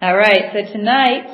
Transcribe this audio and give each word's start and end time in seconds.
All 0.00 0.16
right, 0.16 0.52
so 0.52 0.72
tonight 0.72 1.26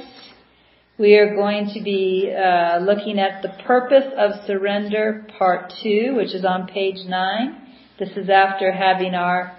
we 0.99 1.17
are 1.17 1.35
going 1.35 1.73
to 1.75 1.83
be 1.83 2.33
uh, 2.35 2.79
looking 2.79 3.19
at 3.19 3.43
the 3.43 3.51
purpose 3.67 4.11
of 4.17 4.47
surrender, 4.47 5.27
part 5.39 5.71
two, 5.83 6.15
which 6.17 6.35
is 6.35 6.47
on 6.47 6.69
page 6.69 6.97
nine. 7.07 7.59
This 7.99 8.09
is 8.17 8.31
after 8.31 8.73
having 8.73 9.15
our 9.15 9.55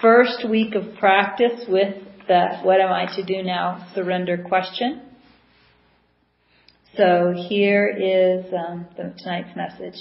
first 0.00 0.48
week 0.48 0.76
of 0.76 0.96
practice 0.96 1.64
with 1.68 1.96
the 2.28 2.60
"What 2.62 2.80
am 2.80 2.92
I 2.92 3.06
to 3.16 3.24
do 3.24 3.42
now?" 3.42 3.84
surrender 3.96 4.44
question. 4.48 5.02
So 6.96 7.34
here 7.48 7.88
is 7.88 8.44
um, 8.54 8.86
the, 8.96 9.12
tonight's 9.24 9.56
message. 9.56 10.00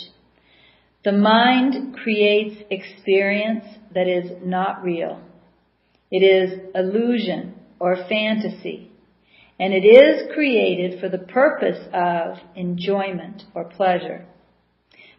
The 1.04 1.14
mind 1.14 1.96
creates 1.96 2.62
experience 2.70 3.66
that 3.96 4.08
is 4.08 4.34
not 4.44 4.84
real. 4.84 5.20
It 6.12 6.20
is 6.20 6.60
illusion 6.76 7.55
or 7.80 7.96
fantasy. 8.10 8.92
And 9.60 9.74
it 9.74 9.86
is 9.86 10.34
created 10.34 11.00
for 11.00 11.10
the 11.10 11.18
purpose 11.18 11.80
of 11.94 12.38
enjoyment 12.56 13.44
or 13.54 13.66
pleasure. 13.66 14.26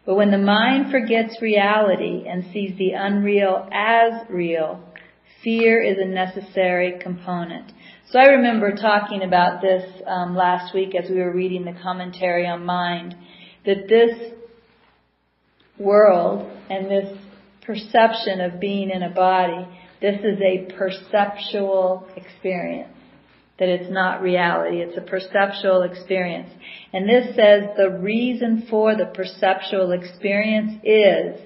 But 0.05 0.15
when 0.15 0.31
the 0.31 0.37
mind 0.37 0.91
forgets 0.91 1.41
reality 1.41 2.25
and 2.27 2.45
sees 2.53 2.77
the 2.77 2.91
unreal 2.91 3.67
as 3.71 4.27
real, 4.29 4.83
fear 5.43 5.81
is 5.81 5.97
a 5.99 6.05
necessary 6.05 6.99
component. 7.01 7.71
So 8.11 8.19
I 8.19 8.27
remember 8.27 8.71
talking 8.71 9.23
about 9.23 9.61
this 9.61 9.83
um, 10.05 10.35
last 10.35 10.73
week 10.73 10.93
as 10.95 11.09
we 11.09 11.17
were 11.17 11.33
reading 11.33 11.65
the 11.65 11.75
commentary 11.83 12.47
on 12.47 12.65
mind, 12.65 13.15
that 13.65 13.89
this 13.89 14.33
world 15.77 16.49
and 16.69 16.89
this 16.89 17.17
perception 17.65 18.39
of 18.39 18.61
being 18.61 18.89
in 18.89 19.03
a 19.03 19.09
body, 19.09 19.67
this 20.01 20.19
is 20.19 20.39
a 20.41 20.71
perceptual 20.77 22.07
experience. 22.15 22.93
That 23.59 23.69
it's 23.69 23.91
not 23.91 24.21
reality, 24.21 24.81
it's 24.81 24.95
a 24.95 25.01
perceptual 25.01 25.81
experience. 25.81 26.49
And 26.93 27.09
this 27.09 27.35
says 27.35 27.63
the 27.75 27.89
reason 27.89 28.67
for 28.69 28.95
the 28.95 29.07
perceptual 29.07 29.93
experience 29.93 30.79
is 30.83 31.41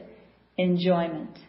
enjoyment. 0.57 1.39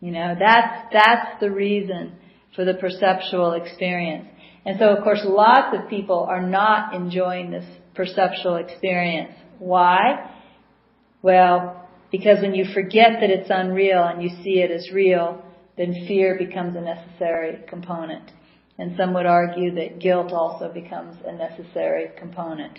You 0.00 0.10
know, 0.10 0.34
that's, 0.36 0.92
that's 0.92 1.40
the 1.40 1.52
reason 1.52 2.14
for 2.56 2.64
the 2.64 2.74
perceptual 2.74 3.52
experience. 3.52 4.26
And 4.66 4.78
so 4.78 4.86
of 4.88 5.04
course 5.04 5.20
lots 5.24 5.76
of 5.76 5.88
people 5.88 6.26
are 6.28 6.42
not 6.42 6.94
enjoying 6.94 7.52
this 7.52 7.64
perceptual 7.94 8.56
experience. 8.56 9.32
Why? 9.58 10.30
Well, 11.22 11.88
because 12.10 12.40
when 12.40 12.54
you 12.54 12.64
forget 12.74 13.20
that 13.20 13.30
it's 13.30 13.50
unreal 13.50 14.02
and 14.02 14.22
you 14.22 14.30
see 14.42 14.60
it 14.60 14.70
as 14.70 14.90
real, 14.92 15.44
then 15.80 16.04
fear 16.06 16.36
becomes 16.36 16.76
a 16.76 16.80
necessary 16.82 17.58
component. 17.66 18.30
And 18.78 18.98
some 18.98 19.14
would 19.14 19.24
argue 19.24 19.74
that 19.76 19.98
guilt 19.98 20.30
also 20.30 20.70
becomes 20.70 21.16
a 21.26 21.32
necessary 21.32 22.10
component. 22.18 22.78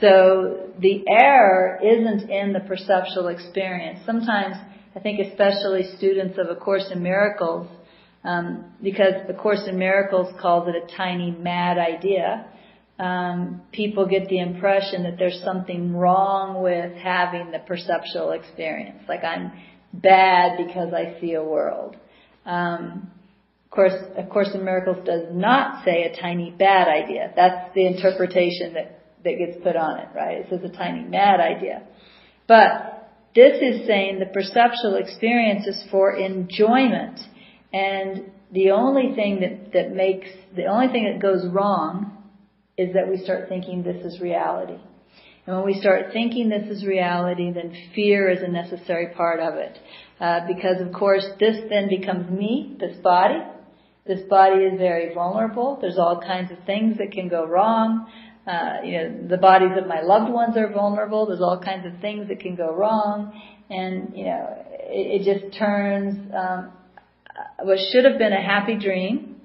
So 0.00 0.70
the 0.78 1.04
error 1.08 1.80
isn't 1.82 2.30
in 2.30 2.52
the 2.52 2.60
perceptual 2.60 3.26
experience. 3.26 3.98
Sometimes, 4.06 4.54
I 4.94 5.00
think 5.00 5.18
especially 5.18 5.96
students 5.96 6.38
of 6.38 6.48
A 6.48 6.54
Course 6.54 6.88
in 6.92 7.02
Miracles 7.02 7.66
um, 8.22 8.66
because 8.84 9.14
the 9.26 9.34
Course 9.34 9.62
in 9.66 9.76
Miracles 9.76 10.32
calls 10.40 10.68
it 10.68 10.76
a 10.76 10.96
tiny 10.96 11.32
mad 11.32 11.76
idea. 11.76 12.46
Um, 13.00 13.62
people 13.72 14.06
get 14.06 14.28
the 14.28 14.38
impression 14.38 15.02
that 15.02 15.18
there's 15.18 15.40
something 15.44 15.92
wrong 15.92 16.62
with 16.62 16.92
having 16.94 17.50
the 17.50 17.58
perceptual 17.58 18.30
experience, 18.30 19.02
like 19.08 19.24
I'm 19.24 19.50
bad 19.92 20.56
because 20.64 20.92
I 20.94 21.20
see 21.20 21.34
a 21.34 21.42
world. 21.42 21.96
Um, 22.48 23.10
of 23.66 23.70
course, 23.70 23.92
A 24.16 24.24
Course 24.24 24.48
in 24.54 24.64
Miracles 24.64 25.04
does 25.04 25.26
not 25.30 25.84
say 25.84 26.04
a 26.04 26.20
tiny 26.20 26.50
bad 26.50 26.88
idea. 26.88 27.32
That's 27.36 27.74
the 27.74 27.86
interpretation 27.86 28.72
that, 28.72 29.02
that 29.24 29.36
gets 29.38 29.62
put 29.62 29.76
on 29.76 29.98
it, 29.98 30.08
right? 30.16 30.38
It 30.38 30.46
says 30.48 30.60
a 30.64 30.74
tiny 30.74 31.04
mad 31.04 31.38
idea. 31.38 31.82
But 32.46 33.10
this 33.34 33.60
is 33.60 33.86
saying 33.86 34.18
the 34.18 34.26
perceptual 34.26 34.96
experience 34.96 35.66
is 35.66 35.84
for 35.90 36.16
enjoyment. 36.16 37.20
And 37.70 38.32
the 38.50 38.70
only 38.70 39.14
thing 39.14 39.40
that, 39.40 39.72
that 39.74 39.94
makes, 39.94 40.28
the 40.56 40.64
only 40.64 40.88
thing 40.88 41.04
that 41.12 41.20
goes 41.20 41.46
wrong 41.52 42.16
is 42.78 42.94
that 42.94 43.10
we 43.10 43.18
start 43.18 43.50
thinking 43.50 43.82
this 43.82 44.02
is 44.02 44.18
reality. 44.20 44.80
And 45.48 45.56
when 45.56 45.64
we 45.64 45.80
start 45.80 46.12
thinking 46.12 46.50
this 46.50 46.68
is 46.68 46.84
reality, 46.84 47.50
then 47.50 47.72
fear 47.94 48.28
is 48.28 48.42
a 48.42 48.48
necessary 48.48 49.14
part 49.14 49.40
of 49.40 49.54
it. 49.54 49.78
Uh, 50.20 50.40
because 50.46 50.78
of 50.78 50.92
course 50.92 51.24
this 51.40 51.56
then 51.70 51.88
becomes 51.88 52.30
me, 52.30 52.76
this 52.78 52.98
body. 52.98 53.38
This 54.06 54.20
body 54.28 54.64
is 54.64 54.78
very 54.78 55.14
vulnerable. 55.14 55.78
There's 55.80 55.96
all 55.96 56.20
kinds 56.20 56.52
of 56.52 56.58
things 56.66 56.98
that 56.98 57.12
can 57.12 57.28
go 57.30 57.46
wrong. 57.46 58.12
Uh, 58.46 58.82
you 58.84 58.92
know, 58.92 59.28
the 59.30 59.38
bodies 59.38 59.70
of 59.80 59.88
my 59.88 60.02
loved 60.02 60.30
ones 60.30 60.54
are 60.58 60.70
vulnerable. 60.70 61.24
There's 61.24 61.40
all 61.40 61.58
kinds 61.58 61.86
of 61.86 61.98
things 62.02 62.28
that 62.28 62.40
can 62.40 62.54
go 62.54 62.74
wrong. 62.74 63.32
And, 63.70 64.14
you 64.14 64.26
know, 64.26 64.54
it, 64.70 65.22
it 65.22 65.40
just 65.40 65.58
turns, 65.58 66.30
um, 66.36 66.72
what 67.62 67.78
should 67.90 68.04
have 68.04 68.18
been 68.18 68.34
a 68.34 68.42
happy 68.42 68.76
dream 68.78 69.36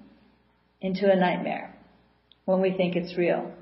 into 0.81 1.09
a 1.09 1.16
nightmare 1.16 1.74
when 2.44 2.59
we 2.59 2.74
think 2.74 2.97
it's 2.97 3.18
real. 3.18 3.53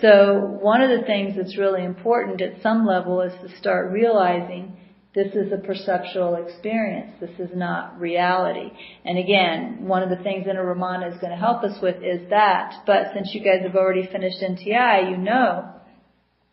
So 0.00 0.58
one 0.60 0.80
of 0.80 0.90
the 0.90 1.06
things 1.06 1.34
that's 1.36 1.58
really 1.58 1.84
important 1.84 2.40
at 2.40 2.62
some 2.62 2.86
level 2.86 3.20
is 3.22 3.32
to 3.42 3.56
start 3.58 3.90
realizing 3.90 4.76
this 5.14 5.34
is 5.34 5.50
a 5.52 5.56
perceptual 5.56 6.36
experience. 6.36 7.12
This 7.20 7.38
is 7.38 7.50
not 7.54 7.98
reality. 7.98 8.70
And 9.04 9.18
again, 9.18 9.78
one 9.80 10.02
of 10.02 10.10
the 10.10 10.22
things 10.22 10.46
Inner 10.48 10.64
Ramana 10.64 11.12
is 11.12 11.18
going 11.18 11.32
to 11.32 11.36
help 11.38 11.64
us 11.64 11.80
with 11.82 11.96
is 11.96 12.30
that. 12.30 12.74
But 12.86 13.08
since 13.14 13.34
you 13.34 13.42
guys 13.42 13.62
have 13.62 13.74
already 13.74 14.06
finished 14.06 14.40
NTI, 14.40 15.10
you 15.10 15.16
know 15.16 15.68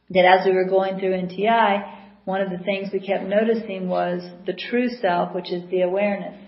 that 0.09 0.25
as 0.25 0.45
we 0.45 0.53
were 0.53 0.69
going 0.69 0.99
through 0.99 1.11
NTI, 1.11 1.93
one 2.23 2.41
of 2.41 2.49
the 2.49 2.63
things 2.63 2.89
we 2.91 3.05
kept 3.05 3.25
noticing 3.25 3.87
was 3.87 4.27
the 4.47 4.53
true 4.53 4.89
self, 4.89 5.35
which 5.35 5.51
is 5.51 5.69
the 5.69 5.81
awareness 5.81 6.41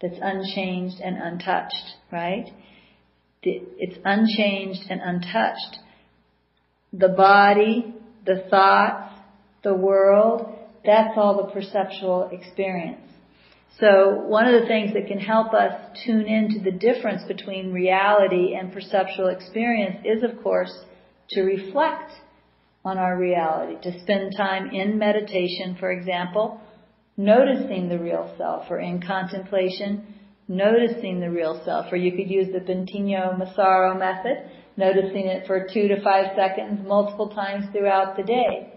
that's 0.00 0.18
unchanged 0.20 0.96
and 1.00 1.16
untouched, 1.16 1.96
right? 2.10 2.50
It's 3.42 3.98
unchanged 4.04 4.82
and 4.90 5.00
untouched. 5.00 5.78
The 6.92 7.08
body, 7.08 7.94
the 8.26 8.44
thoughts, 8.50 9.14
the 9.62 9.74
world, 9.74 10.58
that's 10.84 11.16
all 11.16 11.46
the 11.46 11.52
perceptual 11.52 12.30
experience. 12.32 13.00
So 13.80 14.24
one 14.26 14.46
of 14.46 14.60
the 14.60 14.66
things 14.66 14.92
that 14.92 15.06
can 15.06 15.18
help 15.18 15.54
us 15.54 15.72
tune 16.04 16.26
into 16.26 16.60
the 16.60 16.72
difference 16.72 17.22
between 17.26 17.72
reality 17.72 18.54
and 18.54 18.72
perceptual 18.72 19.28
experience 19.28 20.04
is 20.04 20.22
of 20.22 20.42
course 20.42 20.72
to 21.30 21.42
reflect 21.42 22.12
on 22.84 22.98
our 22.98 23.16
reality, 23.16 23.76
to 23.82 24.00
spend 24.00 24.32
time 24.36 24.70
in 24.70 24.98
meditation, 24.98 25.76
for 25.78 25.90
example, 25.90 26.60
noticing 27.16 27.88
the 27.88 27.98
real 27.98 28.34
self, 28.36 28.64
or 28.70 28.80
in 28.80 29.00
contemplation, 29.00 30.14
noticing 30.48 31.20
the 31.20 31.30
real 31.30 31.62
self, 31.64 31.86
or 31.92 31.96
you 31.96 32.10
could 32.10 32.28
use 32.28 32.48
the 32.52 32.60
Bentinho 32.60 33.38
Massaro 33.38 33.96
method, 33.96 34.50
noticing 34.76 35.26
it 35.26 35.46
for 35.46 35.68
two 35.72 35.88
to 35.88 36.02
five 36.02 36.36
seconds 36.36 36.80
multiple 36.86 37.28
times 37.28 37.66
throughout 37.72 38.16
the 38.16 38.22
day. 38.22 38.72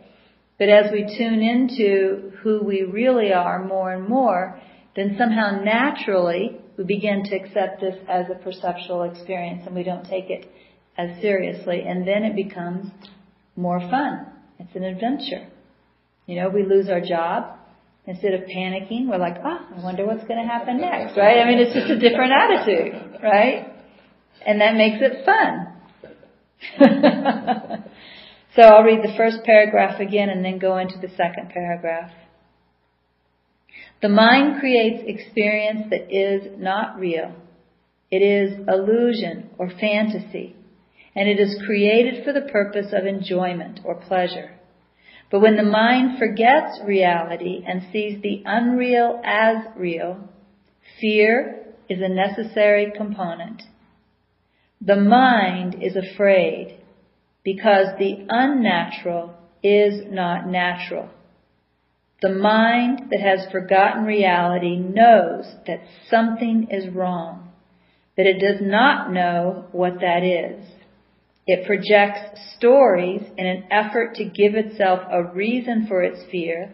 But 0.57 0.69
as 0.69 0.91
we 0.91 1.15
tune 1.17 1.41
into 1.41 2.31
who 2.41 2.63
we 2.63 2.83
really 2.83 3.33
are 3.33 3.63
more 3.63 3.91
and 3.91 4.07
more, 4.07 4.59
then 4.95 5.15
somehow 5.17 5.61
naturally 5.63 6.57
we 6.77 6.83
begin 6.83 7.23
to 7.25 7.35
accept 7.35 7.81
this 7.81 7.95
as 8.07 8.25
a 8.29 8.43
perceptual 8.43 9.03
experience 9.03 9.63
and 9.65 9.75
we 9.75 9.83
don't 9.83 10.05
take 10.05 10.29
it 10.29 10.49
as 10.97 11.21
seriously 11.21 11.83
and 11.85 12.07
then 12.07 12.23
it 12.23 12.35
becomes 12.35 12.91
more 13.55 13.79
fun. 13.79 14.27
It's 14.59 14.75
an 14.75 14.83
adventure. 14.83 15.47
You 16.25 16.37
know, 16.37 16.49
we 16.49 16.63
lose 16.63 16.89
our 16.89 17.01
job, 17.01 17.59
Instead 18.07 18.35
of 18.35 18.41
panicking, 18.41 19.07
we're 19.07 19.17
like, 19.17 19.37
ah, 19.43 19.65
oh, 19.71 19.79
I 19.79 19.83
wonder 19.83 20.05
what's 20.05 20.23
going 20.27 20.39
to 20.39 20.47
happen 20.47 20.77
next, 20.77 21.17
right? 21.17 21.39
I 21.39 21.45
mean, 21.49 21.57
it's 21.57 21.73
just 21.73 21.89
a 21.89 21.97
different 21.97 22.33
attitude, 22.33 23.19
right? 23.23 23.73
And 24.45 24.61
that 24.61 24.75
makes 24.75 24.97
it 25.01 25.25
fun. 25.25 25.74
so 28.55 28.61
I'll 28.61 28.83
read 28.83 29.03
the 29.03 29.13
first 29.17 29.43
paragraph 29.43 29.99
again 29.99 30.29
and 30.29 30.43
then 30.43 30.59
go 30.59 30.77
into 30.77 30.97
the 30.99 31.09
second 31.15 31.49
paragraph. 31.49 32.11
The 34.01 34.09
mind 34.09 34.59
creates 34.59 35.03
experience 35.05 35.87
that 35.89 36.13
is 36.13 36.59
not 36.59 36.99
real. 36.99 37.33
It 38.11 38.21
is 38.21 38.67
illusion 38.67 39.49
or 39.57 39.69
fantasy, 39.69 40.55
and 41.15 41.27
it 41.27 41.39
is 41.39 41.61
created 41.65 42.23
for 42.23 42.33
the 42.33 42.49
purpose 42.51 42.93
of 42.93 43.05
enjoyment 43.05 43.79
or 43.83 43.95
pleasure. 43.95 44.51
But 45.31 45.39
when 45.39 45.57
the 45.57 45.63
mind 45.63 46.19
forgets 46.19 46.79
reality 46.85 47.63
and 47.67 47.87
sees 47.91 48.21
the 48.21 48.43
unreal 48.45 49.21
as 49.23 49.65
real, 49.75 50.29
fear 51.01 51.65
is 51.89 51.99
a 52.01 52.09
necessary 52.09 52.91
component. 52.95 53.63
The 54.85 54.95
mind 54.95 55.81
is 55.81 55.95
afraid 55.95 56.77
because 57.43 57.87
the 57.97 58.23
unnatural 58.29 59.33
is 59.63 60.03
not 60.11 60.47
natural. 60.47 61.09
The 62.21 62.29
mind 62.29 63.09
that 63.09 63.19
has 63.19 63.51
forgotten 63.51 64.03
reality 64.03 64.77
knows 64.77 65.45
that 65.65 65.81
something 66.07 66.67
is 66.69 66.93
wrong, 66.93 67.49
but 68.15 68.27
it 68.27 68.39
does 68.39 68.61
not 68.61 69.11
know 69.11 69.65
what 69.71 70.01
that 70.01 70.23
is. 70.23 70.63
It 71.47 71.65
projects 71.65 72.39
stories 72.55 73.23
in 73.37 73.47
an 73.47 73.63
effort 73.71 74.13
to 74.15 74.25
give 74.25 74.53
itself 74.53 74.99
a 75.09 75.23
reason 75.23 75.87
for 75.87 76.03
its 76.03 76.19
fear, 76.31 76.73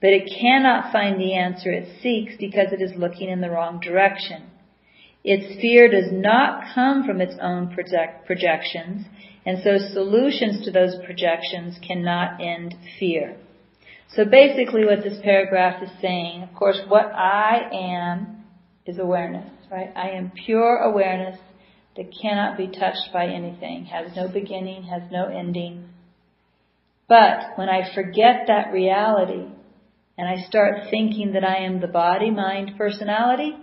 but 0.00 0.10
it 0.10 0.32
cannot 0.40 0.92
find 0.92 1.20
the 1.20 1.34
answer 1.34 1.72
it 1.72 2.00
seeks 2.00 2.34
because 2.38 2.72
it 2.72 2.80
is 2.80 2.96
looking 2.96 3.28
in 3.28 3.40
the 3.40 3.50
wrong 3.50 3.80
direction. 3.80 4.51
Its 5.24 5.60
fear 5.60 5.88
does 5.88 6.10
not 6.10 6.64
come 6.74 7.04
from 7.04 7.20
its 7.20 7.34
own 7.40 7.72
project- 7.72 8.26
projections, 8.26 9.06
and 9.46 9.62
so 9.62 9.78
solutions 9.78 10.64
to 10.64 10.70
those 10.70 10.96
projections 11.04 11.78
cannot 11.78 12.40
end 12.40 12.74
fear. 12.98 13.36
So 14.08 14.24
basically 14.24 14.84
what 14.84 15.02
this 15.02 15.20
paragraph 15.22 15.82
is 15.82 15.90
saying, 16.00 16.42
of 16.42 16.54
course, 16.54 16.80
what 16.88 17.06
I 17.06 17.68
am 17.72 18.44
is 18.84 18.98
awareness, 18.98 19.50
right? 19.70 19.90
I 19.96 20.10
am 20.10 20.32
pure 20.44 20.78
awareness 20.78 21.38
that 21.96 22.12
cannot 22.20 22.56
be 22.56 22.66
touched 22.66 23.12
by 23.12 23.26
anything, 23.26 23.86
has 23.86 24.14
no 24.16 24.28
beginning, 24.28 24.84
has 24.84 25.02
no 25.10 25.26
ending. 25.26 25.88
But 27.08 27.56
when 27.56 27.68
I 27.68 27.94
forget 27.94 28.46
that 28.48 28.72
reality 28.72 29.46
and 30.18 30.28
I 30.28 30.42
start 30.48 30.90
thinking 30.90 31.32
that 31.32 31.44
I 31.44 31.64
am 31.64 31.80
the 31.80 31.86
body, 31.86 32.30
mind, 32.30 32.72
personality, 32.76 33.56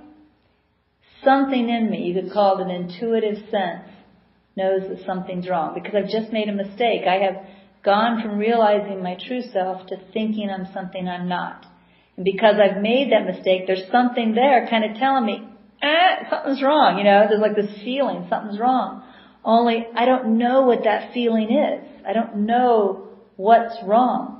something 1.23 1.69
in 1.69 1.89
me, 1.89 2.03
you 2.03 2.21
could 2.21 2.31
call 2.31 2.59
it 2.59 2.63
an 2.63 2.71
intuitive 2.71 3.37
sense, 3.49 3.89
knows 4.55 4.81
that 4.89 5.05
something's 5.05 5.47
wrong 5.47 5.73
because 5.73 5.95
I've 5.95 6.09
just 6.09 6.33
made 6.33 6.49
a 6.49 6.53
mistake. 6.53 7.03
I 7.07 7.23
have 7.25 7.45
gone 7.83 8.21
from 8.21 8.37
realizing 8.37 9.01
my 9.01 9.15
true 9.27 9.41
self 9.41 9.87
to 9.87 9.97
thinking 10.13 10.49
I'm 10.49 10.67
something 10.73 11.07
I'm 11.07 11.29
not. 11.29 11.65
And 12.17 12.25
because 12.25 12.55
I've 12.59 12.81
made 12.81 13.11
that 13.11 13.25
mistake, 13.25 13.67
there's 13.67 13.89
something 13.91 14.33
there 14.33 14.67
kind 14.69 14.83
of 14.83 14.97
telling 14.97 15.25
me, 15.25 15.47
eh, 15.81 16.29
something's 16.29 16.61
wrong. 16.61 16.97
You 16.97 17.05
know, 17.05 17.25
there's 17.29 17.41
like 17.41 17.55
this 17.55 17.81
feeling, 17.83 18.27
something's 18.29 18.59
wrong. 18.59 19.03
Only 19.43 19.87
I 19.95 20.05
don't 20.05 20.37
know 20.37 20.63
what 20.63 20.83
that 20.83 21.13
feeling 21.13 21.51
is. 21.51 21.85
I 22.05 22.13
don't 22.13 22.45
know 22.45 23.07
what's 23.37 23.75
wrong. 23.83 24.35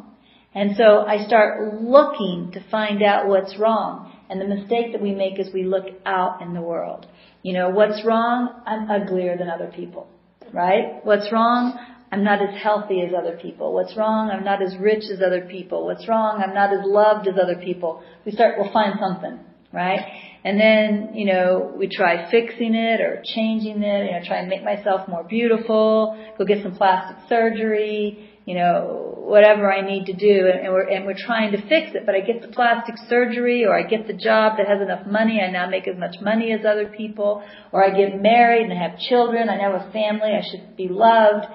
And 0.54 0.76
so 0.76 1.06
I 1.08 1.26
start 1.26 1.82
looking 1.82 2.52
to 2.54 2.70
find 2.70 3.02
out 3.04 3.28
what's 3.28 3.58
wrong. 3.58 4.12
And 4.30 4.40
the 4.40 4.48
mistake 4.48 4.92
that 4.92 5.02
we 5.02 5.14
make 5.14 5.40
is 5.40 5.52
we 5.54 5.64
look 5.64 5.86
out 6.06 6.42
in 6.42 6.54
the 6.54 6.62
world. 6.62 7.08
You 7.42 7.54
know, 7.54 7.70
what's 7.70 8.06
wrong? 8.06 8.62
I'm 8.66 8.90
uglier 8.90 9.38
than 9.38 9.50
other 9.50 9.72
people. 9.76 10.08
Right? 10.54 11.04
What's 11.04 11.32
wrong? 11.32 11.78
I'm 12.12 12.24
not 12.24 12.42
as 12.42 12.62
healthy 12.62 13.02
as 13.02 13.14
other 13.14 13.38
people. 13.38 13.74
What's 13.74 13.96
wrong? 13.96 14.32
I'm 14.32 14.44
not 14.44 14.62
as 14.64 14.76
rich 14.78 15.04
as 15.12 15.22
other 15.26 15.42
people. 15.42 15.86
What's 15.86 16.08
wrong? 16.08 16.42
I'm 16.44 16.54
not 16.54 16.74
as 16.74 16.80
loved 16.84 17.28
as 17.28 17.36
other 17.42 17.62
people. 17.64 18.04
We 18.26 18.32
start, 18.32 18.56
we'll 18.58 18.72
find 18.72 18.96
something, 19.00 19.40
right? 19.72 20.00
And 20.44 20.60
then, 20.60 21.12
you 21.14 21.26
know, 21.26 21.74
we 21.78 21.88
try 21.88 22.32
fixing 22.32 22.74
it 22.74 23.02
or 23.02 23.22
changing 23.24 23.84
it, 23.84 24.06
you 24.06 24.12
know, 24.12 24.26
try 24.26 24.38
and 24.38 24.48
make 24.48 24.64
myself 24.64 25.08
more 25.08 25.24
beautiful, 25.24 26.18
go 26.38 26.46
get 26.46 26.64
some 26.64 26.76
plastic 26.76 27.18
surgery, 27.28 28.29
you 28.50 28.56
know, 28.56 29.14
whatever 29.16 29.72
I 29.72 29.82
need 29.86 30.08
to 30.08 30.14
do, 30.14 30.50
and 30.52 30.74
we're, 30.74 30.90
and 30.90 31.06
we're 31.06 31.14
trying 31.16 31.52
to 31.52 31.62
fix 31.70 31.94
it, 31.94 32.04
but 32.04 32.16
I 32.16 32.22
get 32.22 32.42
the 32.42 32.48
plastic 32.48 32.96
surgery, 33.08 33.64
or 33.64 33.78
I 33.78 33.84
get 33.84 34.08
the 34.08 34.14
job 34.14 34.58
that 34.58 34.66
has 34.66 34.82
enough 34.82 35.06
money, 35.06 35.40
I 35.40 35.52
now 35.52 35.70
make 35.70 35.88
as 35.88 35.96
much 35.96 36.16
money 36.20 36.52
as 36.52 36.66
other 36.66 36.88
people, 36.98 37.44
or 37.72 37.86
I 37.86 37.96
get 37.96 38.20
married 38.20 38.64
and 38.64 38.74
I 38.74 38.90
have 38.90 38.98
children, 38.98 39.50
I 39.50 39.58
now 39.58 39.78
have 39.78 39.90
a 39.90 39.92
family, 39.92 40.32
I 40.32 40.42
should 40.50 40.76
be 40.76 40.88
loved, 40.90 41.46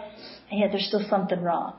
and 0.53 0.61
yet 0.61 0.69
there's 0.71 0.87
still 0.87 1.05
something 1.11 1.43
wrong. 1.43 1.75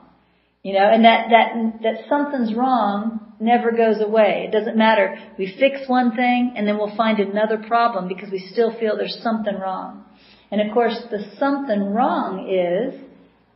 You 0.62 0.74
know, 0.74 0.86
and 0.86 1.02
that, 1.06 1.28
that, 1.30 1.82
that 1.82 1.94
something's 2.10 2.54
wrong 2.54 3.32
never 3.40 3.72
goes 3.72 4.02
away. 4.02 4.44
It 4.46 4.52
doesn't 4.52 4.76
matter. 4.76 5.16
We 5.38 5.56
fix 5.58 5.88
one 5.88 6.14
thing 6.14 6.52
and 6.56 6.68
then 6.68 6.76
we'll 6.76 6.94
find 6.94 7.20
another 7.20 7.56
problem 7.56 8.06
because 8.06 8.30
we 8.30 8.50
still 8.52 8.78
feel 8.78 8.98
there's 8.98 9.18
something 9.22 9.54
wrong. 9.54 10.04
And 10.50 10.60
of 10.60 10.74
course, 10.74 10.98
the 11.10 11.24
something 11.38 11.94
wrong 11.94 12.50
is 12.52 13.05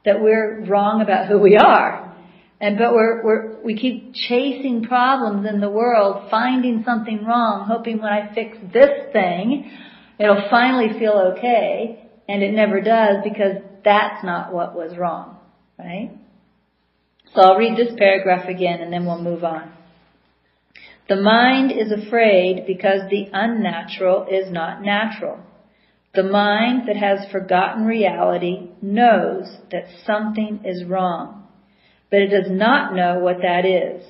that 0.05 0.20
we're 0.20 0.64
wrong 0.64 1.02
about 1.02 1.26
who 1.26 1.38
we 1.38 1.56
are. 1.56 2.14
And 2.61 2.76
but 2.79 2.93
we're, 2.93 3.25
we're 3.25 3.62
we 3.62 3.76
keep 3.76 4.12
chasing 4.14 4.85
problems 4.85 5.47
in 5.49 5.61
the 5.61 5.70
world, 5.70 6.31
finding 6.31 6.82
something 6.85 7.25
wrong, 7.25 7.67
hoping 7.67 7.99
when 7.99 8.12
I 8.12 8.35
fix 8.35 8.58
this 8.73 9.12
thing, 9.12 9.70
it'll 10.19 10.49
finally 10.50 10.99
feel 10.99 11.35
okay, 11.37 12.11
and 12.29 12.43
it 12.43 12.52
never 12.52 12.81
does 12.82 13.25
because 13.25 13.56
that's 13.82 14.23
not 14.23 14.52
what 14.52 14.75
was 14.75 14.97
wrong, 14.99 15.38
right? 15.79 16.11
So 17.35 17.43
I'll 17.43 17.56
read 17.56 17.76
this 17.79 17.94
paragraph 17.97 18.49
again 18.49 18.81
and 18.81 18.93
then 18.93 19.06
we'll 19.06 19.23
move 19.23 19.44
on. 19.44 19.73
The 21.08 21.17
mind 21.17 21.73
is 21.73 21.93
afraid 21.93 22.64
because 22.67 23.08
the 23.11 23.29
unnatural 23.32 24.26
is 24.31 24.50
not 24.50 24.82
natural. 24.82 25.41
The 26.12 26.23
mind 26.25 26.89
that 26.89 26.97
has 26.97 27.31
forgotten 27.31 27.85
reality 27.85 28.71
knows 28.83 29.47
that 29.71 29.87
something 30.05 30.61
is 30.65 30.85
wrong, 30.85 31.47
but 32.11 32.21
it 32.21 32.29
does 32.29 32.51
not 32.51 32.95
know 32.95 33.21
what 33.21 33.43
that 33.43 33.65
is. 33.65 34.05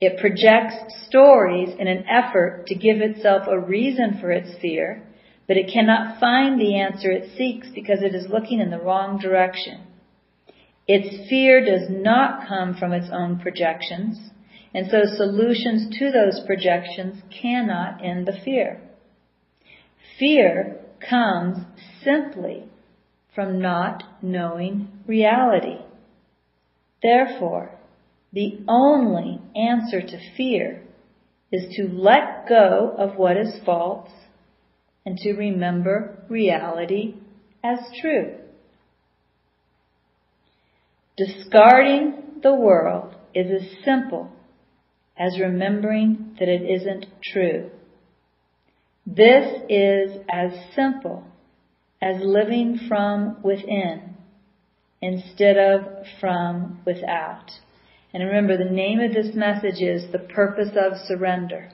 It 0.00 0.18
projects 0.18 0.74
stories 1.06 1.70
in 1.78 1.86
an 1.86 2.04
effort 2.08 2.66
to 2.66 2.74
give 2.74 3.00
itself 3.00 3.46
a 3.48 3.58
reason 3.58 4.18
for 4.20 4.32
its 4.32 4.50
fear, 4.60 5.02
but 5.46 5.56
it 5.56 5.70
cannot 5.72 6.18
find 6.18 6.60
the 6.60 6.76
answer 6.76 7.10
it 7.12 7.36
seeks 7.36 7.68
because 7.72 8.02
it 8.02 8.14
is 8.14 8.28
looking 8.28 8.60
in 8.60 8.70
the 8.70 8.80
wrong 8.80 9.18
direction. 9.18 9.82
Its 10.88 11.28
fear 11.28 11.64
does 11.64 11.88
not 11.88 12.48
come 12.48 12.74
from 12.74 12.92
its 12.92 13.08
own 13.12 13.38
projections, 13.38 14.18
and 14.74 14.90
so 14.90 15.02
solutions 15.04 15.96
to 15.98 16.10
those 16.10 16.40
projections 16.46 17.22
cannot 17.30 18.04
end 18.04 18.26
the 18.26 18.38
fear. 18.44 18.80
Fear 20.18 20.77
comes 21.00 21.58
simply 22.02 22.64
from 23.34 23.60
not 23.60 24.02
knowing 24.22 24.88
reality. 25.06 25.78
Therefore, 27.02 27.78
the 28.32 28.58
only 28.68 29.40
answer 29.56 30.00
to 30.00 30.34
fear 30.36 30.82
is 31.50 31.74
to 31.76 31.88
let 31.88 32.48
go 32.48 32.94
of 32.98 33.16
what 33.16 33.36
is 33.36 33.60
false 33.64 34.10
and 35.06 35.16
to 35.18 35.32
remember 35.32 36.22
reality 36.28 37.14
as 37.64 37.78
true. 38.00 38.34
Discarding 41.16 42.40
the 42.42 42.54
world 42.54 43.14
is 43.34 43.50
as 43.50 43.84
simple 43.84 44.30
as 45.18 45.40
remembering 45.40 46.36
that 46.38 46.48
it 46.48 46.62
isn't 46.62 47.06
true. 47.32 47.70
This 49.16 49.62
is 49.70 50.18
as 50.30 50.52
simple 50.76 51.24
as 52.02 52.16
living 52.20 52.78
from 52.88 53.38
within 53.42 54.16
instead 55.00 55.56
of 55.56 56.04
from 56.20 56.80
without. 56.84 57.50
And 58.12 58.22
remember, 58.22 58.58
the 58.58 58.70
name 58.70 59.00
of 59.00 59.14
this 59.14 59.34
message 59.34 59.80
is 59.80 60.12
the 60.12 60.18
purpose 60.18 60.76
of 60.76 60.98
surrender. 61.06 61.70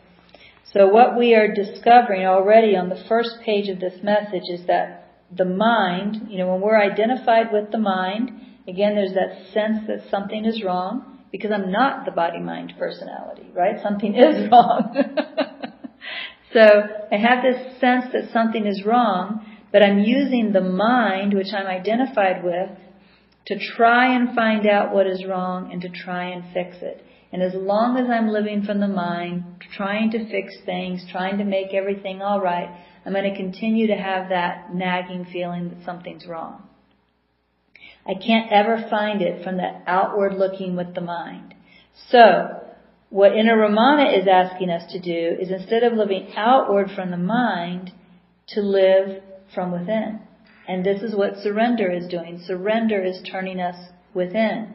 So 0.72 0.86
what 0.86 1.18
we 1.18 1.34
are 1.34 1.52
discovering 1.52 2.24
already 2.24 2.76
on 2.76 2.88
the 2.88 3.02
first 3.08 3.38
page 3.44 3.68
of 3.68 3.80
this 3.80 4.00
message 4.04 4.48
is 4.48 4.68
that 4.68 5.08
the 5.36 5.44
mind, 5.44 6.28
you 6.28 6.38
know, 6.38 6.52
when 6.52 6.60
we're 6.60 6.80
identified 6.80 7.52
with 7.52 7.72
the 7.72 7.78
mind, 7.78 8.30
again, 8.68 8.94
there's 8.94 9.14
that 9.14 9.52
sense 9.52 9.88
that 9.88 10.08
something 10.08 10.44
is 10.44 10.62
wrong 10.62 11.18
because 11.32 11.50
I'm 11.50 11.72
not 11.72 12.04
the 12.04 12.12
body 12.12 12.38
mind 12.38 12.74
personality, 12.78 13.50
right? 13.52 13.82
Something 13.82 14.14
is 14.14 14.48
wrong. 14.52 15.50
So 16.54 16.60
I 16.60 17.16
have 17.16 17.42
this 17.42 17.80
sense 17.80 18.06
that 18.12 18.32
something 18.32 18.64
is 18.64 18.84
wrong, 18.86 19.44
but 19.72 19.82
I'm 19.82 19.98
using 19.98 20.52
the 20.52 20.60
mind, 20.60 21.34
which 21.34 21.52
I'm 21.52 21.66
identified 21.66 22.44
with, 22.44 22.70
to 23.46 23.58
try 23.76 24.14
and 24.14 24.34
find 24.34 24.66
out 24.66 24.94
what 24.94 25.08
is 25.08 25.26
wrong 25.26 25.70
and 25.72 25.82
to 25.82 25.88
try 25.88 26.30
and 26.30 26.44
fix 26.54 26.76
it. 26.80 27.04
And 27.32 27.42
as 27.42 27.52
long 27.54 27.98
as 27.98 28.08
I'm 28.08 28.28
living 28.28 28.62
from 28.62 28.78
the 28.78 28.86
mind, 28.86 29.42
trying 29.76 30.12
to 30.12 30.30
fix 30.30 30.54
things, 30.64 31.04
trying 31.10 31.38
to 31.38 31.44
make 31.44 31.74
everything 31.74 32.22
all 32.22 32.40
right, 32.40 32.70
I'm 33.04 33.12
going 33.12 33.28
to 33.28 33.36
continue 33.36 33.88
to 33.88 33.96
have 33.96 34.28
that 34.28 34.72
nagging 34.72 35.26
feeling 35.32 35.70
that 35.70 35.84
something's 35.84 36.26
wrong. 36.26 36.62
I 38.06 38.14
can't 38.14 38.52
ever 38.52 38.86
find 38.88 39.20
it 39.20 39.42
from 39.42 39.56
that 39.56 39.82
outward 39.88 40.34
looking 40.34 40.76
with 40.76 40.94
the 40.94 41.00
mind. 41.00 41.54
So, 42.10 42.63
what 43.14 43.36
Inner 43.36 43.56
Ramana 43.56 44.18
is 44.20 44.26
asking 44.26 44.70
us 44.70 44.90
to 44.90 44.98
do 44.98 45.40
is 45.40 45.48
instead 45.48 45.84
of 45.84 45.92
living 45.92 46.32
outward 46.36 46.90
from 46.96 47.12
the 47.12 47.16
mind, 47.16 47.92
to 48.48 48.60
live 48.60 49.22
from 49.54 49.70
within. 49.70 50.18
And 50.66 50.84
this 50.84 51.00
is 51.00 51.14
what 51.14 51.36
surrender 51.36 51.88
is 51.88 52.08
doing. 52.08 52.42
Surrender 52.44 53.04
is 53.04 53.22
turning 53.30 53.60
us 53.60 53.76
within. 54.14 54.74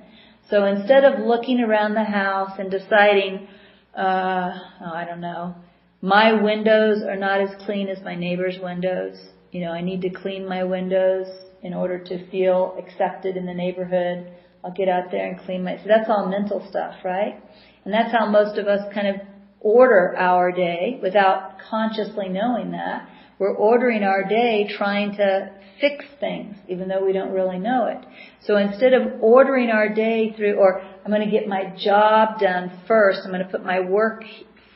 So 0.50 0.64
instead 0.64 1.04
of 1.04 1.20
looking 1.20 1.60
around 1.60 1.96
the 1.96 2.06
house 2.06 2.52
and 2.58 2.72
deciding, 2.72 3.50
uh, 3.94 4.52
oh, 4.86 4.94
I 4.94 5.04
don't 5.06 5.20
know, 5.20 5.56
my 6.02 6.42
windows 6.42 7.04
are 7.04 7.18
not 7.18 7.42
as 7.42 7.50
clean 7.66 7.90
as 7.90 8.02
my 8.06 8.16
neighbor's 8.16 8.58
windows. 8.64 9.18
You 9.52 9.66
know, 9.66 9.72
I 9.74 9.82
need 9.82 10.02
to 10.04 10.10
clean 10.12 10.48
my 10.48 10.64
windows 10.64 11.28
in 11.62 11.74
order 11.74 12.00
to 12.06 12.32
feel 12.32 12.78
accepted 12.80 13.36
in 13.36 13.46
the 13.46 13.54
neighborhood. 13.54 14.32
I'll 14.64 14.72
get 14.72 14.88
out 14.88 15.12
there 15.12 15.28
and 15.28 15.40
clean 15.42 15.66
my, 15.66 15.76
so 15.76 15.84
that's 15.88 16.10
all 16.10 16.30
mental 16.30 16.66
stuff, 16.70 16.96
right? 17.04 17.42
And 17.86 17.94
that's 17.94 18.12
how 18.12 18.30
most 18.30 18.58
of 18.58 18.68
us 18.68 18.94
kind 18.94 19.08
of 19.08 19.16
order 19.62 20.16
our 20.18 20.52
day 20.52 21.00
without 21.02 21.58
consciously 21.70 22.30
knowing 22.30 22.72
that. 22.72 23.10
We're 23.40 23.56
ordering 23.56 24.04
our 24.04 24.28
day 24.28 24.70
trying 24.78 25.16
to 25.16 25.52
fix 25.80 26.04
things, 26.20 26.58
even 26.68 26.90
though 26.90 27.06
we 27.06 27.14
don't 27.14 27.32
really 27.32 27.58
know 27.58 27.86
it. 27.86 28.06
So 28.42 28.58
instead 28.58 28.94
of 28.94 29.22
ordering 29.22 29.70
our 29.70 29.94
day 29.94 30.34
through, 30.36 30.56
or 30.56 30.82
I'm 30.82 31.12
going 31.12 31.24
to 31.24 31.32
get 31.32 31.48
my 31.48 31.74
job 31.78 32.40
done 32.40 32.82
first, 32.88 33.22
I'm 33.24 33.32
going 33.32 33.44
to 33.44 33.50
put 33.50 33.66
my 33.66 33.80
work 33.80 34.24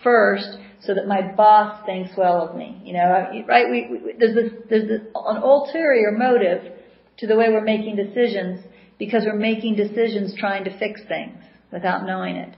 first 0.01 0.57
so 0.81 0.93
that 0.93 1.07
my 1.07 1.33
boss 1.33 1.85
thinks 1.85 2.11
well 2.17 2.47
of 2.47 2.55
me. 2.55 2.81
You 2.85 2.93
know, 2.93 3.43
right? 3.47 3.69
We, 3.69 3.87
we, 3.89 4.13
there's 4.17 4.35
this, 4.35 4.51
there's 4.69 4.87
this, 4.87 5.01
an 5.13 5.37
ulterior 5.37 6.11
motive 6.11 6.73
to 7.17 7.27
the 7.27 7.35
way 7.35 7.49
we're 7.49 7.61
making 7.61 7.95
decisions 7.95 8.61
because 8.97 9.23
we're 9.25 9.35
making 9.35 9.75
decisions 9.75 10.33
trying 10.37 10.63
to 10.65 10.77
fix 10.77 11.01
things 11.07 11.37
without 11.71 12.05
knowing 12.05 12.37
it. 12.37 12.55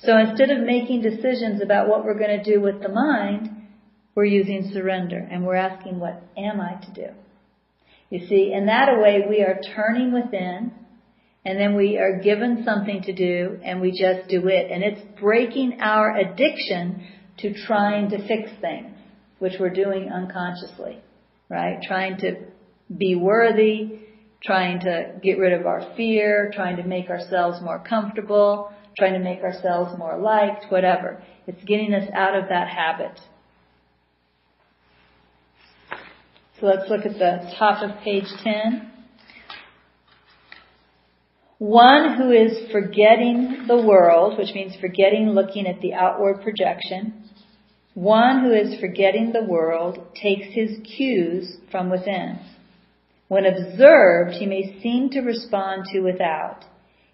So 0.00 0.16
instead 0.16 0.50
of 0.50 0.64
making 0.64 1.02
decisions 1.02 1.60
about 1.62 1.88
what 1.88 2.04
we're 2.04 2.18
going 2.18 2.42
to 2.42 2.44
do 2.44 2.60
with 2.60 2.80
the 2.80 2.88
mind, 2.88 3.50
we're 4.14 4.24
using 4.24 4.70
surrender 4.72 5.18
and 5.18 5.44
we're 5.44 5.56
asking, 5.56 5.98
what 5.98 6.22
am 6.36 6.60
I 6.60 6.74
to 6.86 6.92
do? 6.92 7.06
You 8.10 8.26
see, 8.26 8.52
in 8.52 8.66
that 8.66 8.88
way 9.00 9.22
we 9.28 9.42
are 9.42 9.60
turning 9.74 10.12
within 10.12 10.72
and 11.44 11.58
then 11.58 11.74
we 11.74 11.98
are 11.98 12.20
given 12.20 12.62
something 12.64 13.02
to 13.02 13.12
do 13.12 13.60
and 13.64 13.80
we 13.80 13.90
just 13.90 14.28
do 14.28 14.48
it. 14.48 14.70
And 14.70 14.82
it's 14.82 15.00
breaking 15.20 15.78
our 15.80 16.16
addiction 16.16 17.06
to 17.38 17.54
trying 17.66 18.10
to 18.10 18.18
fix 18.26 18.50
things, 18.60 18.96
which 19.38 19.54
we're 19.58 19.70
doing 19.70 20.10
unconsciously, 20.12 20.98
right? 21.48 21.78
Trying 21.82 22.18
to 22.18 22.44
be 22.96 23.14
worthy, 23.14 24.00
trying 24.42 24.80
to 24.80 25.14
get 25.22 25.38
rid 25.38 25.52
of 25.52 25.66
our 25.66 25.92
fear, 25.96 26.50
trying 26.54 26.76
to 26.76 26.84
make 26.84 27.10
ourselves 27.10 27.60
more 27.62 27.78
comfortable, 27.78 28.72
trying 28.98 29.14
to 29.14 29.20
make 29.20 29.40
ourselves 29.40 29.96
more 29.96 30.18
liked, 30.18 30.66
whatever. 30.70 31.22
It's 31.46 31.62
getting 31.64 31.94
us 31.94 32.08
out 32.12 32.34
of 32.34 32.48
that 32.48 32.68
habit. 32.68 33.18
So 36.60 36.66
let's 36.66 36.90
look 36.90 37.06
at 37.06 37.12
the 37.12 37.54
top 37.56 37.82
of 37.82 38.02
page 38.02 38.26
10. 38.42 38.90
One 41.58 42.16
who 42.16 42.30
is 42.32 42.70
forgetting 42.72 43.64
the 43.68 43.80
world, 43.80 44.38
which 44.38 44.54
means 44.54 44.74
forgetting 44.80 45.30
looking 45.30 45.66
at 45.66 45.80
the 45.80 45.94
outward 45.94 46.42
projection. 46.42 47.30
One 47.94 48.44
who 48.44 48.52
is 48.52 48.80
forgetting 48.80 49.32
the 49.32 49.44
world 49.44 49.98
takes 50.20 50.46
his 50.52 50.78
cues 50.84 51.56
from 51.70 51.90
within. 51.90 52.38
When 53.28 53.44
observed, 53.44 54.34
he 54.34 54.46
may 54.46 54.80
seem 54.82 55.10
to 55.10 55.20
respond 55.20 55.84
to 55.92 56.00
without. 56.00 56.64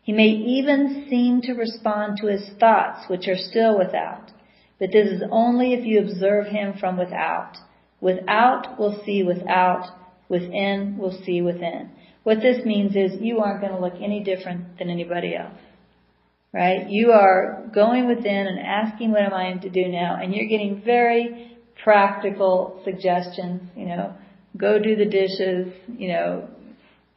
He 0.05 0.13
may 0.13 0.29
even 0.29 1.07
seem 1.09 1.41
to 1.43 1.55
respond 1.55 2.19
to 2.19 2.27
his 2.27 2.49
thoughts, 2.61 3.09
which 3.09 3.27
are 3.27 3.37
still 3.37 3.79
without. 3.79 4.31
But 4.79 4.93
this 4.93 5.09
is 5.09 5.23
only 5.31 5.73
if 5.73 5.85
you 5.85 6.01
observe 6.01 6.47
him 6.47 6.75
from 6.79 6.99
without. 6.99 7.57
Without 8.01 8.79
will 8.79 9.03
see 9.05 9.23
without. 9.23 9.89
Within 10.29 10.99
will 10.99 11.19
see 11.25 11.41
within. 11.41 11.91
What 12.23 12.41
this 12.41 12.65
means 12.67 12.95
is 12.97 13.21
you 13.21 13.41
aren't 13.41 13.61
going 13.61 13.73
to 13.73 13.81
look 13.81 13.95
any 14.01 14.23
different 14.23 14.79
than 14.79 14.91
anybody 14.91 15.35
else. 15.37 15.59
Right? 16.53 16.89
You 16.89 17.13
are 17.13 17.69
going 17.75 18.07
within 18.07 18.47
and 18.47 18.59
asking 18.59 19.11
what 19.11 19.23
am 19.23 19.33
I 19.33 19.53
to 19.55 19.71
do 19.71 19.89
now 19.89 20.19
and 20.23 20.35
you're 20.35 20.49
getting 20.49 20.83
very 20.85 21.59
practical 21.83 22.81
suggestions, 22.85 23.63
you 23.77 23.87
know, 23.87 24.15
go 24.57 24.79
do 24.79 24.97
the 24.97 25.05
dishes, 25.05 25.73
you 25.99 26.09
know, 26.09 26.49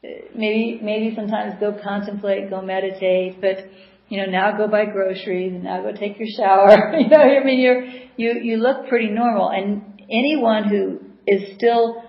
maybe 0.03 0.79
maybe 0.81 1.15
sometimes 1.15 1.59
go 1.59 1.77
contemplate, 1.83 2.49
go 2.49 2.61
meditate, 2.61 3.41
but 3.41 3.57
you 4.09 4.17
know 4.17 4.25
now 4.29 4.55
go 4.57 4.67
buy 4.67 4.85
groceries 4.85 5.53
and 5.53 5.63
now 5.63 5.81
go 5.81 5.91
take 5.91 6.19
your 6.19 6.27
shower. 6.37 6.95
you 6.99 7.09
know, 7.09 7.17
I 7.17 7.43
mean 7.43 7.59
you're 7.59 7.83
you 8.15 8.39
you 8.41 8.57
look 8.57 8.87
pretty 8.87 9.09
normal, 9.09 9.49
and 9.49 10.01
anyone 10.09 10.65
who 10.65 10.99
is 11.25 11.55
still 11.57 12.03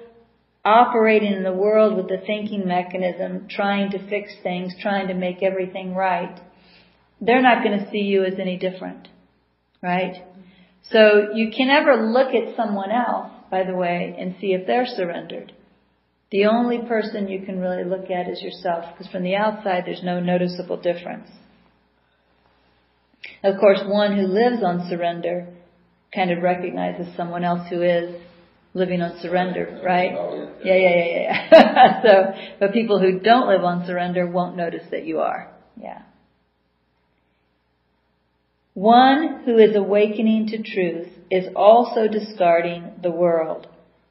operating 0.64 1.32
in 1.32 1.42
the 1.42 1.52
world 1.52 1.96
with 1.96 2.08
the 2.08 2.18
thinking 2.26 2.66
mechanism, 2.66 3.46
trying 3.48 3.90
to 3.90 4.08
fix 4.08 4.32
things, 4.42 4.72
trying 4.80 5.08
to 5.08 5.14
make 5.14 5.42
everything 5.42 5.94
right, 5.94 6.40
they're 7.20 7.42
not 7.42 7.64
going 7.64 7.78
to 7.78 7.90
see 7.90 8.02
you 8.02 8.24
as 8.24 8.34
any 8.38 8.58
different, 8.58 9.08
right? 9.82 10.14
So 10.90 11.32
you 11.34 11.50
can 11.56 11.68
never 11.68 12.10
look 12.10 12.28
at 12.34 12.56
someone 12.56 12.90
else, 12.90 13.32
by 13.50 13.64
the 13.64 13.74
way, 13.74 14.14
and 14.18 14.34
see 14.40 14.52
if 14.52 14.66
they're 14.66 14.86
surrendered. 14.86 15.52
The 16.30 16.44
only 16.46 16.78
person 16.86 17.28
you 17.28 17.40
can 17.46 17.58
really 17.58 17.84
look 17.84 18.10
at 18.10 18.28
is 18.28 18.42
yourself, 18.42 18.84
because 18.92 19.10
from 19.10 19.22
the 19.22 19.34
outside 19.36 19.84
there's 19.86 20.02
no 20.02 20.20
noticeable 20.20 20.76
difference. 20.76 21.28
Of 23.42 23.58
course, 23.58 23.80
one 23.86 24.16
who 24.16 24.26
lives 24.26 24.62
on 24.62 24.88
surrender 24.88 25.48
kind 26.14 26.30
of 26.30 26.42
recognizes 26.42 27.14
someone 27.16 27.44
else 27.44 27.68
who 27.70 27.82
is 27.82 28.20
living 28.74 29.00
on 29.00 29.18
surrender, 29.20 29.80
right? 29.84 30.12
Yeah, 30.64 30.74
yeah, 30.74 31.04
yeah, 31.04 31.48
yeah. 31.50 32.02
so, 32.02 32.40
but 32.60 32.72
people 32.72 33.00
who 33.00 33.20
don't 33.20 33.48
live 33.48 33.64
on 33.64 33.86
surrender 33.86 34.26
won't 34.26 34.56
notice 34.56 34.84
that 34.90 35.06
you 35.06 35.20
are. 35.20 35.50
Yeah. 35.80 36.02
One 38.74 39.42
who 39.44 39.58
is 39.58 39.74
awakening 39.74 40.48
to 40.48 40.62
truth 40.62 41.08
is 41.30 41.46
also 41.56 42.06
discarding 42.06 42.92
the 43.02 43.10
world 43.10 43.66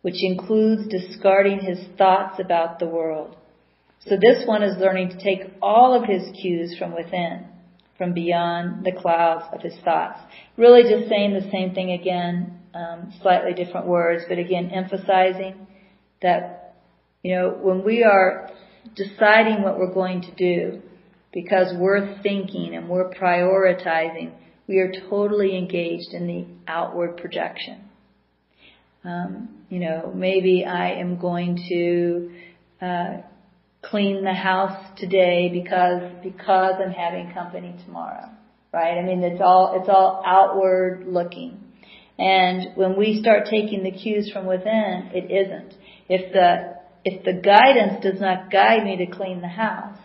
which 0.08 0.24
includes 0.24 0.88
discarding 0.88 1.60
his 1.60 1.80
thoughts 1.98 2.40
about 2.40 2.80
the 2.80 2.86
world. 2.86 3.36
So 4.06 4.12
this 4.16 4.48
one 4.48 4.64
is 4.64 4.78
learning 4.78 5.10
to 5.10 5.22
take 5.22 5.52
all 5.62 6.02
of 6.02 6.08
his 6.08 6.24
cues 6.42 6.78
from 6.80 6.96
within, 6.96 7.46
from 7.98 8.14
beyond 8.14 8.86
the 8.86 8.94
clouds 8.94 9.44
of 9.52 9.60
his 9.60 9.78
thoughts. 9.84 10.18
Really 10.56 10.84
just 10.84 11.10
saying 11.10 11.34
the 11.34 11.52
same 11.52 11.76
thing 11.76 11.92
again, 11.92 12.58
um, 12.74 13.12
slightly 13.22 13.52
different 13.54 13.86
words, 13.86 14.24
but 14.30 14.40
again 14.40 14.72
emphasizing 14.74 15.68
that, 16.22 16.78
you 17.22 17.36
know, 17.36 17.50
when 17.50 17.84
we 17.84 18.06
are 18.06 18.50
deciding 18.96 19.62
what 19.62 19.78
we're 19.78 19.94
going 19.94 20.22
to 20.22 20.32
do, 20.36 20.82
because 21.34 21.74
we're 21.78 22.18
thinking 22.24 22.76
and 22.76 22.88
we're 22.88 23.10
prioritizing, 23.10 24.32
we 24.70 24.78
are 24.78 24.94
totally 25.10 25.58
engaged 25.58 26.14
in 26.14 26.28
the 26.28 26.46
outward 26.66 27.18
projection. 27.18 27.87
Um, 29.08 29.50
you 29.70 29.80
know, 29.80 30.12
maybe 30.14 30.66
I 30.66 31.00
am 31.00 31.18
going 31.18 31.58
to 31.70 32.86
uh, 32.86 33.22
clean 33.82 34.24
the 34.24 34.34
house 34.34 34.78
today 34.98 35.50
because 35.52 36.12
because 36.24 36.74
I'm 36.84 36.92
having 36.92 37.32
company 37.34 37.76
tomorrow, 37.86 38.30
right? 38.74 38.98
I 38.98 39.04
mean, 39.04 39.24
it's 39.24 39.42
all 39.42 39.80
it's 39.80 39.90
all 39.90 40.22
outward 40.26 41.06
looking, 41.08 41.60
and 42.20 42.76
when 42.76 42.98
we 42.98 43.20
start 43.22 43.46
taking 43.50 43.84
the 43.84 43.92
cues 43.92 44.30
from 44.32 44.46
within, 44.46 45.12
it 45.14 45.32
isn't. 45.32 45.74
If 46.10 46.34
the 46.34 46.76
if 47.06 47.24
the 47.24 47.34
guidance 47.34 48.04
does 48.04 48.20
not 48.20 48.52
guide 48.52 48.84
me 48.84 48.98
to 48.98 49.06
clean 49.06 49.40
the 49.40 49.48
house, 49.48 49.98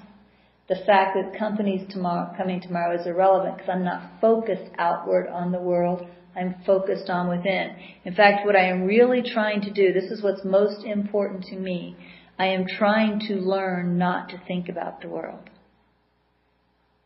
the 0.68 0.76
fact 0.86 1.16
that 1.16 1.36
company's 1.38 1.92
tomorrow 1.92 2.32
coming 2.36 2.60
tomorrow 2.60 3.00
is 3.00 3.06
irrelevant 3.06 3.56
because 3.56 3.70
I'm 3.70 3.84
not 3.84 4.20
focused 4.20 4.70
outward 4.78 5.26
on 5.26 5.50
the 5.50 5.58
world. 5.58 6.06
I'm 6.34 6.56
focused 6.64 7.10
on 7.10 7.28
within. 7.28 7.76
In 8.04 8.14
fact, 8.14 8.46
what 8.46 8.56
I 8.56 8.68
am 8.68 8.84
really 8.84 9.22
trying 9.22 9.60
to 9.62 9.70
do, 9.70 9.92
this 9.92 10.10
is 10.10 10.22
what's 10.22 10.44
most 10.44 10.84
important 10.84 11.44
to 11.44 11.56
me, 11.56 11.96
I 12.38 12.46
am 12.46 12.66
trying 12.66 13.20
to 13.28 13.34
learn 13.34 13.98
not 13.98 14.30
to 14.30 14.40
think 14.48 14.68
about 14.68 15.02
the 15.02 15.08
world. 15.08 15.50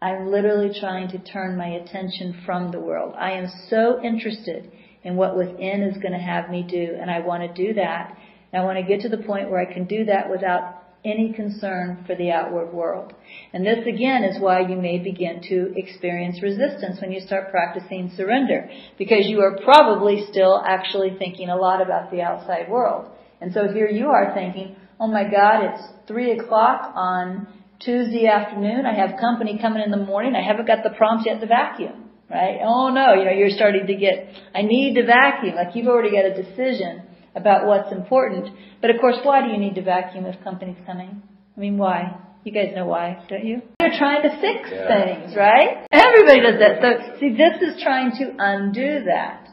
I'm 0.01 0.31
literally 0.31 0.79
trying 0.79 1.09
to 1.09 1.19
turn 1.19 1.57
my 1.57 1.69
attention 1.69 2.43
from 2.45 2.71
the 2.71 2.79
world. 2.79 3.15
I 3.19 3.33
am 3.33 3.49
so 3.69 4.03
interested 4.03 4.71
in 5.03 5.17
what 5.17 5.37
within 5.37 5.83
is 5.83 5.97
going 6.03 6.13
to 6.13 6.19
have 6.19 6.51
me 6.51 6.63
do, 6.69 6.97
and 7.01 7.11
I 7.11 7.21
want 7.21 7.43
to 7.43 7.67
do 7.67 7.75
that. 7.75 8.17
And 8.53 8.63
I 8.63 8.65
want 8.65 8.79
to 8.79 8.85
get 8.85 9.01
to 9.03 9.09
the 9.09 9.23
point 9.23 9.51
where 9.51 9.61
I 9.61 9.73
can 9.73 9.87
do 9.87 10.05
that 10.05 10.31
without 10.31 10.86
any 11.05 11.33
concern 11.33 12.05
for 12.07 12.17
the 12.17 12.31
outward 12.31 12.73
world. 12.73 13.13
And 13.53 13.65
this 13.65 13.87
again 13.87 14.25
is 14.25 14.41
why 14.41 14.61
you 14.61 14.77
may 14.77 14.99
begin 14.99 15.41
to 15.49 15.73
experience 15.77 16.43
resistance 16.43 17.01
when 17.01 17.13
you 17.13 17.21
start 17.21 17.51
practicing 17.51 18.11
surrender, 18.17 18.69
because 18.99 19.27
you 19.27 19.41
are 19.41 19.59
probably 19.63 20.27
still 20.31 20.63
actually 20.67 21.17
thinking 21.19 21.49
a 21.49 21.57
lot 21.57 21.81
about 21.81 22.11
the 22.11 22.23
outside 22.23 22.69
world. 22.69 23.11
And 23.41 23.53
so 23.53 23.69
here 23.73 23.89
you 23.89 24.09
are 24.09 24.35
thinking, 24.35 24.77
oh 24.99 25.07
my 25.07 25.25
God, 25.25 25.65
it's 25.65 25.83
three 26.09 26.33
o'clock 26.33 26.93
on 26.95 27.47
Tuesday 27.81 28.27
afternoon. 28.27 28.87
I 28.87 28.95
have 28.95 29.21
company 29.21 29.59
coming 29.61 29.83
in 29.83 29.91
the 29.91 30.05
morning. 30.05 30.35
I 30.35 30.43
haven't 30.43 30.67
got 30.67 30.83
the 30.83 30.91
prompt 30.97 31.27
yet 31.27 31.41
to 31.41 31.47
vacuum. 31.47 32.11
Right? 32.29 32.59
Oh 32.61 32.89
no, 32.89 33.15
you 33.15 33.25
know, 33.25 33.31
you're 33.31 33.51
starting 33.51 33.87
to 33.87 33.95
get, 33.95 34.29
I 34.53 34.63
need 34.63 34.95
to 34.95 35.07
vacuum. 35.07 35.55
Like 35.55 35.77
you've 35.77 35.87
already 35.87 36.11
got 36.11 36.25
a 36.25 36.43
decision 36.43 37.06
about 37.37 37.67
what's 37.67 37.93
important. 37.93 38.49
But 38.81 38.91
of 38.91 39.01
course, 39.01 39.17
why 39.23 39.47
do 39.47 39.53
you 39.53 39.59
need 39.59 39.75
to 39.77 39.83
vacuum 39.83 40.27
if 40.27 40.43
company's 40.43 40.79
coming? 40.87 41.23
I 41.57 41.61
mean, 41.61 41.79
why? 41.79 42.19
You 42.45 42.53
guys 42.53 42.73
know 42.75 42.87
why, 42.87 43.25
don't 43.29 43.45
you? 43.45 43.63
They're 43.81 43.99
trying 43.99 44.23
to 44.23 44.31
fix 44.41 44.71
yeah. 44.73 44.87
things, 44.87 45.37
right? 45.37 45.87
Everybody 45.91 46.41
does 46.41 46.61
that. 46.61 46.81
So, 46.81 47.21
see, 47.21 47.37
this 47.37 47.61
is 47.61 47.83
trying 47.83 48.13
to 48.13 48.35
undo 48.39 49.05
that. 49.05 49.49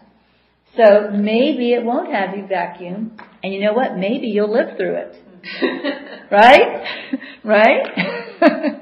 So 0.78 1.12
maybe 1.12 1.74
it 1.74 1.84
won't 1.84 2.12
have 2.12 2.36
you 2.36 2.48
vacuum, 2.48 3.18
and 3.44 3.54
you 3.54 3.62
know 3.62 3.74
what? 3.74 3.98
Maybe 3.98 4.28
you'll 4.28 4.52
live 4.52 4.76
through 4.78 4.96
it. 4.96 5.16
right? 6.32 6.86
right? 7.44 7.86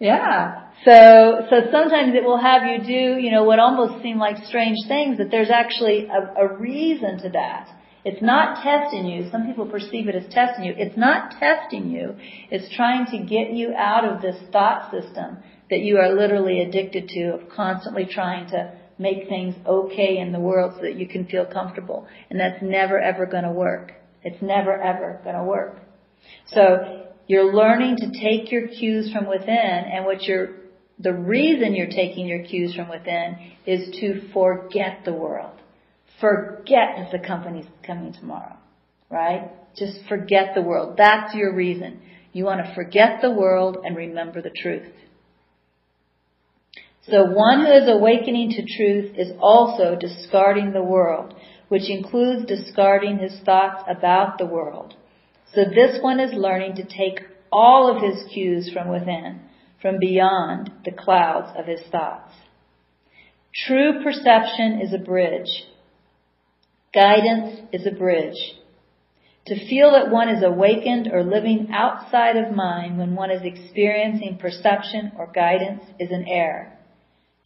yeah. 0.00 0.70
So, 0.84 1.46
so 1.48 1.56
sometimes 1.70 2.14
it 2.14 2.24
will 2.24 2.40
have 2.40 2.62
you 2.64 2.84
do, 2.84 3.20
you 3.20 3.30
know, 3.30 3.44
what 3.44 3.58
almost 3.58 4.02
seem 4.02 4.18
like 4.18 4.36
strange 4.44 4.78
things, 4.88 5.18
but 5.18 5.30
there's 5.30 5.50
actually 5.50 6.08
a, 6.08 6.46
a 6.46 6.56
reason 6.58 7.18
to 7.22 7.28
that. 7.30 7.68
It's 8.04 8.22
not 8.22 8.62
testing 8.62 9.06
you. 9.06 9.30
Some 9.30 9.46
people 9.46 9.66
perceive 9.66 10.08
it 10.08 10.16
as 10.16 10.32
testing 10.32 10.64
you. 10.64 10.74
It's 10.76 10.96
not 10.96 11.38
testing 11.38 11.90
you. 11.90 12.16
It's 12.50 12.74
trying 12.74 13.06
to 13.06 13.18
get 13.18 13.52
you 13.52 13.74
out 13.74 14.04
of 14.04 14.20
this 14.20 14.36
thought 14.50 14.90
system 14.90 15.38
that 15.70 15.80
you 15.80 15.98
are 15.98 16.12
literally 16.12 16.60
addicted 16.60 17.08
to 17.08 17.34
of 17.34 17.48
constantly 17.48 18.04
trying 18.04 18.48
to 18.50 18.76
make 18.98 19.28
things 19.28 19.54
okay 19.66 20.18
in 20.18 20.32
the 20.32 20.40
world 20.40 20.72
so 20.76 20.82
that 20.82 20.96
you 20.96 21.06
can 21.06 21.26
feel 21.26 21.46
comfortable. 21.46 22.06
And 22.28 22.40
that's 22.40 22.62
never 22.62 22.98
ever 22.98 23.24
going 23.26 23.44
to 23.44 23.52
work. 23.52 23.92
It's 24.24 24.42
never 24.42 24.80
ever 24.80 25.20
going 25.22 25.36
to 25.36 25.44
work. 25.44 25.78
So 26.46 27.06
you're 27.26 27.54
learning 27.54 27.96
to 27.98 28.10
take 28.20 28.50
your 28.50 28.68
cues 28.68 29.12
from 29.12 29.28
within 29.28 29.48
and 29.48 30.04
what 30.04 30.22
you're, 30.22 30.50
the 30.98 31.12
reason 31.12 31.74
you're 31.74 31.86
taking 31.86 32.26
your 32.26 32.44
cues 32.44 32.74
from 32.74 32.88
within 32.88 33.36
is 33.64 33.94
to 34.00 34.28
forget 34.32 35.04
the 35.04 35.12
world. 35.12 35.61
Forget 36.22 36.96
that 36.98 37.08
the 37.10 37.18
company's 37.18 37.66
coming 37.84 38.14
tomorrow. 38.14 38.56
Right? 39.10 39.50
Just 39.76 39.98
forget 40.08 40.54
the 40.54 40.62
world. 40.62 40.94
That's 40.96 41.34
your 41.34 41.54
reason. 41.54 42.00
You 42.32 42.44
want 42.44 42.64
to 42.64 42.74
forget 42.74 43.20
the 43.20 43.32
world 43.32 43.78
and 43.84 43.96
remember 43.96 44.40
the 44.40 44.50
truth. 44.50 44.88
So 47.10 47.24
one 47.24 47.66
who 47.66 47.72
is 47.72 47.88
awakening 47.88 48.50
to 48.50 48.76
truth 48.76 49.16
is 49.18 49.32
also 49.40 49.96
discarding 49.98 50.72
the 50.72 50.84
world, 50.84 51.34
which 51.68 51.90
includes 51.90 52.46
discarding 52.46 53.18
his 53.18 53.40
thoughts 53.44 53.82
about 53.88 54.38
the 54.38 54.46
world. 54.46 54.94
So 55.52 55.64
this 55.64 56.00
one 56.00 56.20
is 56.20 56.32
learning 56.32 56.76
to 56.76 56.84
take 56.84 57.20
all 57.50 57.90
of 57.90 58.00
his 58.00 58.22
cues 58.32 58.70
from 58.72 58.88
within, 58.88 59.40
from 59.82 59.98
beyond 59.98 60.70
the 60.84 60.92
clouds 60.92 61.48
of 61.58 61.66
his 61.66 61.80
thoughts. 61.90 62.32
True 63.66 64.02
perception 64.04 64.80
is 64.80 64.94
a 64.94 64.98
bridge. 64.98 65.66
Guidance 66.94 67.60
is 67.72 67.86
a 67.86 67.90
bridge. 67.90 68.54
To 69.46 69.68
feel 69.68 69.92
that 69.92 70.10
one 70.10 70.28
is 70.28 70.42
awakened 70.42 71.08
or 71.10 71.24
living 71.24 71.70
outside 71.72 72.36
of 72.36 72.54
mind 72.54 72.98
when 72.98 73.14
one 73.14 73.30
is 73.30 73.42
experiencing 73.44 74.38
perception 74.38 75.12
or 75.18 75.32
guidance 75.32 75.82
is 75.98 76.10
an 76.10 76.26
error. 76.28 76.72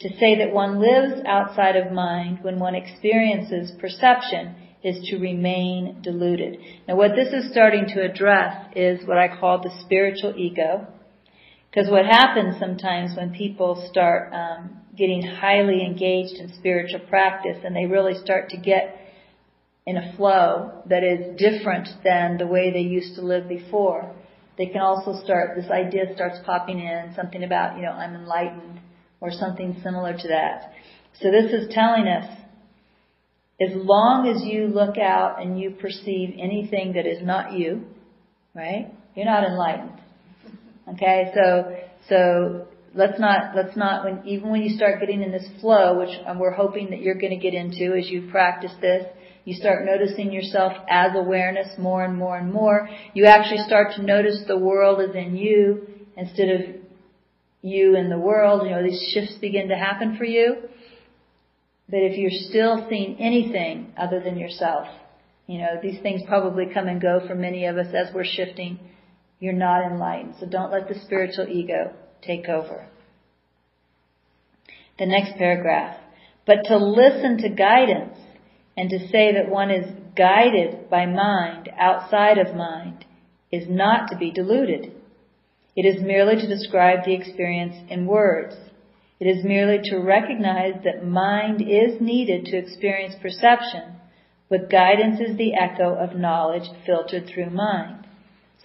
To 0.01 0.09
say 0.19 0.37
that 0.39 0.53
one 0.53 0.81
lives 0.81 1.23
outside 1.25 1.77
of 1.77 1.93
mind 1.93 2.41
when 2.43 2.59
one 2.59 2.75
experiences 2.75 3.73
perception 3.81 4.57
is 4.83 5.09
to 5.09 5.19
remain 5.19 6.03
deluded. 6.03 6.59
Now 6.87 6.97
what 6.97 7.13
this 7.15 7.33
is 7.33 7.51
starting 7.51 7.87
to 7.95 8.03
address 8.03 8.73
is 8.75 9.07
what 9.07 9.17
I 9.17 9.29
call 9.29 9.63
the 9.63 9.73
spiritual 9.81 10.35
ego. 10.37 10.87
Because 11.71 11.91
what 11.91 12.05
happens 12.05 12.59
sometimes 12.59 13.17
when 13.17 13.33
people 13.33 13.89
start 13.91 14.33
um, 14.35 14.81
getting 14.97 15.23
highly 15.23 15.85
engaged 15.85 16.41
in 16.41 16.53
spiritual 16.59 17.01
practice 17.01 17.59
and 17.65 17.77
they 17.77 17.87
really 17.87 18.15
start 18.23 18.51
to 18.51 18.57
get 18.57 19.06
in 19.87 19.97
a 19.97 20.17
flow 20.17 20.83
that 20.87 21.05
is 21.05 21.39
different 21.39 21.89
than 22.03 22.39
the 22.39 22.47
way 22.47 22.73
they 22.73 22.81
used 22.81 23.15
to 23.15 23.23
live 23.23 23.49
before, 23.49 24.13
they 24.59 24.67
can 24.67 24.81
also 24.81 25.23
start, 25.23 25.57
this 25.57 25.71
idea 25.71 26.07
starts 26.15 26.39
popping 26.45 26.81
in, 26.81 27.13
something 27.15 27.45
about, 27.45 27.77
you 27.77 27.83
know, 27.83 27.93
I'm 27.93 28.15
enlightened 28.15 28.81
or 29.21 29.31
something 29.31 29.81
similar 29.83 30.13
to 30.17 30.29
that. 30.29 30.73
So 31.21 31.31
this 31.31 31.53
is 31.53 31.73
telling 31.73 32.09
us, 32.09 32.29
as 33.61 33.71
long 33.75 34.29
as 34.29 34.45
you 34.45 34.67
look 34.67 34.99
out 34.99 35.41
and 35.41 35.59
you 35.59 35.71
perceive 35.71 36.35
anything 36.39 36.95
that 36.95 37.07
is 37.07 37.25
not 37.25 37.53
you, 37.53 37.85
right? 38.55 38.93
You're 39.15 39.25
not 39.25 39.45
enlightened. 39.45 39.99
Okay, 40.93 41.33
so 41.35 41.77
so 42.09 42.67
let's 42.95 43.19
not 43.19 43.57
let's 43.57 43.77
not 43.77 44.05
when 44.05 44.27
even 44.27 44.51
when 44.51 44.63
you 44.63 44.77
start 44.77 45.01
getting 45.01 45.23
in 45.23 45.33
this 45.33 45.47
flow, 45.61 45.99
which 45.99 46.11
we're 46.39 46.53
hoping 46.53 46.91
that 46.91 47.01
you're 47.01 47.19
going 47.19 47.33
to 47.33 47.43
get 47.43 47.55
into 47.55 47.97
as 47.97 48.09
you 48.09 48.29
practice 48.31 48.73
this, 48.81 49.07
you 49.47 49.55
start 49.55 49.87
noticing 49.87 50.33
yourself 50.33 50.73
as 50.91 51.13
awareness 51.15 51.69
more 51.79 52.05
and 52.05 52.19
more 52.19 52.37
and 52.37 52.53
more. 52.53 52.89
You 53.15 53.27
actually 53.27 53.63
start 53.65 53.95
to 53.95 54.03
notice 54.03 54.43
the 54.49 54.59
world 54.59 55.01
is 55.01 55.15
in 55.15 55.37
you 55.37 55.87
instead 56.17 56.49
of 56.49 56.61
you 57.63 57.95
and 57.95 58.11
the 58.11 58.19
world, 58.19 58.65
you 58.65 58.71
know, 58.71 58.83
these 58.83 59.13
shifts 59.15 59.37
begin 59.41 59.69
to 59.69 59.77
happen 59.77 60.17
for 60.17 60.25
you. 60.25 60.57
But 61.89 61.99
if 61.99 62.19
you're 62.19 62.49
still 62.51 62.87
seeing 62.91 63.21
anything 63.21 63.93
other 63.97 64.19
than 64.19 64.37
yourself, 64.37 64.89
you 65.47 65.59
know, 65.59 65.79
these 65.81 66.01
things 66.03 66.23
probably 66.27 66.67
come 66.75 66.89
and 66.89 67.01
go 67.01 67.25
for 67.25 67.37
many 67.37 67.67
of 67.67 67.77
us 67.77 67.95
as 67.95 68.13
we're 68.13 68.25
shifting. 68.25 68.81
You're 69.39 69.53
not 69.53 69.85
enlightened. 69.85 70.35
So 70.41 70.47
don't 70.47 70.73
let 70.73 70.89
the 70.89 70.99
spiritual 71.05 71.47
ego 71.49 71.93
take 72.21 72.49
over. 72.49 72.89
The 74.99 75.07
next 75.07 75.39
paragraph. 75.39 75.99
But 76.47 76.65
to 76.65 76.79
listen 76.79 77.39
to 77.39 77.49
guidance 77.51 78.19
and 78.77 78.91
to 78.91 79.09
say 79.09 79.33
that 79.33 79.49
one 79.49 79.71
is 79.71 79.91
guided 80.17 80.91
by 80.91 81.07
mind 81.07 81.69
outside 81.79 82.39
of 82.39 82.55
mind 82.55 83.05
is 83.51 83.69
not 83.69 84.11
to 84.11 84.17
be 84.17 84.31
deluded. 84.31 84.93
It 85.75 85.85
is 85.85 86.03
merely 86.03 86.37
to 86.37 86.49
describe 86.49 87.05
the 87.05 87.15
experience 87.15 87.77
in 87.89 88.07
words. 88.07 88.55
It 89.19 89.27
is 89.27 89.45
merely 89.45 89.81
to 89.91 89.99
recognize 89.99 90.83
that 90.85 91.07
mind 91.07 91.63
is 91.63 92.01
needed 92.01 92.47
to 92.47 92.57
experience 92.57 93.15
perception, 93.21 93.97
but 94.51 94.71
guidance 94.71 95.21
is 95.21 95.37
the 95.37 95.55
echo 95.55 95.95
of 95.95 96.17
knowledge 96.17 96.69
filtered 96.85 97.27
through 97.27 97.51
mind. 97.51 98.07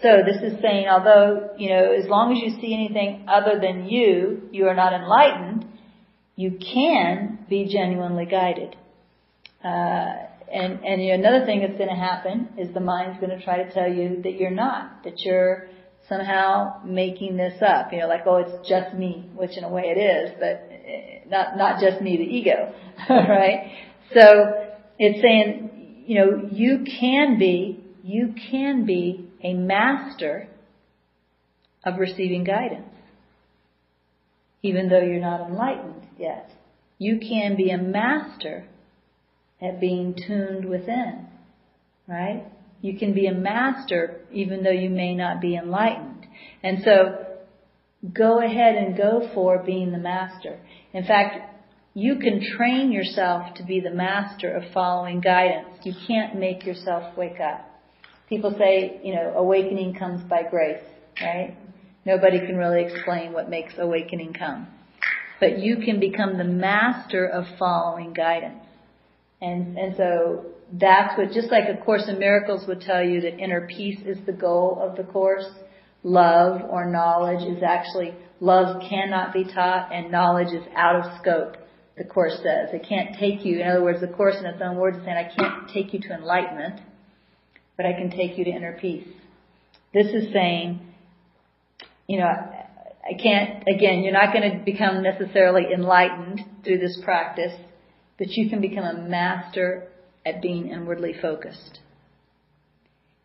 So 0.02 0.24
this 0.26 0.42
is 0.42 0.60
saying, 0.62 0.88
although, 0.88 1.52
you 1.58 1.70
know, 1.70 1.94
as 1.94 2.08
long 2.08 2.34
as 2.34 2.40
you 2.42 2.60
see 2.60 2.74
anything 2.74 3.26
other 3.28 3.60
than 3.62 3.88
you, 3.88 4.50
you 4.52 4.68
are 4.68 4.76
not 4.76 4.94
enlightened, 4.94 5.66
you 6.36 6.58
can 6.74 7.46
be 7.48 7.70
genuinely 7.72 8.26
guided. 8.26 8.76
Uh, 9.64 10.28
and, 10.52 10.84
and 10.84 11.02
you 11.02 11.10
know, 11.10 11.16
another 11.16 11.46
thing 11.46 11.62
that's 11.62 11.78
going 11.78 11.90
to 11.90 11.96
happen 11.96 12.50
is 12.58 12.74
the 12.74 12.80
mind's 12.80 13.20
going 13.20 13.38
to 13.38 13.44
try 13.44 13.64
to 13.64 13.74
tell 13.74 13.90
you 13.92 14.22
that 14.24 14.34
you're 14.34 14.52
not, 14.52 15.04
that 15.04 15.20
you're 15.20 15.70
somehow 16.10 16.82
making 16.84 17.38
this 17.38 17.62
up. 17.62 17.94
You 17.94 18.00
know, 18.00 18.08
like, 18.08 18.24
oh, 18.26 18.38
it's 18.38 18.68
just 18.68 18.94
me, 18.96 19.30
which 19.36 19.58
in 19.58 19.64
a 19.64 19.70
way 19.70 19.84
it 19.96 20.00
is, 20.00 20.32
but 20.40 20.70
eh, 20.72 21.20
not, 21.28 21.58
not 21.58 21.80
just 21.80 22.02
me, 22.02 22.18
the 22.18 22.24
ego, 22.24 22.74
right? 23.10 23.72
So 24.14 24.66
it's 25.00 25.22
saying, 25.22 26.04
you 26.06 26.16
know, 26.16 26.50
you 26.52 26.86
can 27.00 27.40
be, 27.40 27.84
you 28.04 28.34
can 28.52 28.86
be 28.86 29.30
a 29.44 29.54
master 29.54 30.50
of 31.86 31.98
receiving 31.98 32.44
guidance. 32.44 32.88
Even 34.64 34.90
though 34.90 35.02
you're 35.02 35.22
not 35.22 35.50
enlightened 35.50 36.06
yet. 36.20 36.52
You 37.00 37.20
can 37.20 37.56
be 37.56 37.72
a 37.72 37.78
master 37.78 38.68
at 39.62 39.80
being 39.80 40.16
tuned 40.28 40.66
within. 40.66 41.28
Right? 42.08 42.46
You 42.82 42.98
can 42.98 43.14
be 43.14 43.28
a 43.28 43.34
master 43.34 44.22
even 44.32 44.64
though 44.64 44.72
you 44.72 44.90
may 44.90 45.14
not 45.14 45.40
be 45.40 45.56
enlightened. 45.56 46.26
And 46.64 46.80
so, 46.84 47.26
go 48.12 48.44
ahead 48.44 48.76
and 48.76 48.98
go 48.98 49.30
for 49.34 49.62
being 49.64 49.92
the 49.92 50.00
master. 50.00 50.60
In 50.94 51.06
fact, 51.06 51.52
you 51.94 52.18
can 52.18 52.42
train 52.58 52.92
yourself 52.92 53.54
to 53.56 53.64
be 53.64 53.80
the 53.80 53.92
master 53.92 54.56
of 54.56 54.64
following 54.74 55.20
guidance. 55.20 55.68
You 55.84 55.94
can't 56.08 56.38
make 56.38 56.66
yourself 56.66 57.18
wake 57.18 57.40
up. 57.40 57.68
People 58.30 58.56
say, 58.58 59.02
you 59.04 59.14
know, 59.14 59.34
awakening 59.36 59.96
comes 59.96 60.22
by 60.30 60.44
grace, 60.50 60.84
right? 61.22 61.58
Nobody 62.06 62.40
can 62.40 62.56
really 62.56 62.86
explain 62.86 63.34
what 63.34 63.50
makes 63.50 63.74
awakening 63.78 64.34
come. 64.34 64.68
But 65.42 65.60
you 65.60 65.78
can 65.84 66.00
become 66.00 66.38
the 66.38 66.46
master 66.46 67.26
of 67.26 67.44
following 67.60 68.14
guidance. 68.14 68.64
And, 69.42 69.78
and 69.78 69.96
so 69.98 70.46
that's 70.72 71.18
what, 71.18 71.32
just 71.32 71.52
like 71.52 71.64
A 71.68 71.84
Course 71.84 72.06
in 72.08 72.20
Miracles 72.20 72.68
would 72.68 72.82
tell 72.82 73.04
you 73.04 73.22
that 73.22 73.40
inner 73.40 73.68
peace 73.68 74.00
is 74.06 74.18
the 74.26 74.32
goal 74.32 74.80
of 74.82 74.96
the 74.96 75.04
Course, 75.04 75.46
love 76.04 76.62
or 76.70 76.90
knowledge 76.90 77.44
is 77.44 77.64
actually, 77.64 78.14
love 78.40 78.82
cannot 78.88 79.34
be 79.34 79.44
taught 79.44 79.92
and 79.92 80.12
knowledge 80.12 80.54
is 80.54 80.64
out 80.76 80.96
of 80.96 81.20
scope, 81.20 81.58
the 81.98 82.04
Course 82.04 82.36
says. 82.38 82.70
It 82.72 82.86
can't 82.88 83.18
take 83.20 83.44
you, 83.44 83.60
in 83.60 83.68
other 83.68 83.84
words, 83.84 84.00
the 84.00 84.08
Course 84.08 84.36
in 84.40 84.46
its 84.46 84.62
own 84.62 84.78
words 84.78 84.98
is 84.98 85.04
saying, 85.04 85.18
I 85.18 85.36
can't 85.36 85.70
take 85.70 85.94
you 85.94 86.00
to 86.02 86.14
enlightenment, 86.14 86.80
but 87.78 87.86
I 87.86 87.94
can 87.94 88.12
take 88.12 88.38
you 88.38 88.46
to 88.46 88.52
inner 88.52 88.78
peace. 88.80 89.08
This 89.94 90.08
is 90.08 90.32
saying, 90.32 90.80
you 92.08 92.20
know, 92.20 92.26
I 92.26 93.22
can't, 93.22 93.64
again, 93.68 94.04
you're 94.04 94.14
not 94.14 94.34
going 94.34 94.52
to 94.52 94.64
become 94.64 95.02
necessarily 95.02 95.74
enlightened 95.74 96.42
through 96.64 96.78
this 96.78 97.00
practice, 97.04 97.54
but 98.22 98.30
you 98.38 98.48
can 98.52 98.62
become 98.62 98.84
a 98.84 99.02
master 99.02 99.88
at 100.24 100.44
being 100.44 100.70
inwardly 100.70 101.12
focused. 101.20 101.80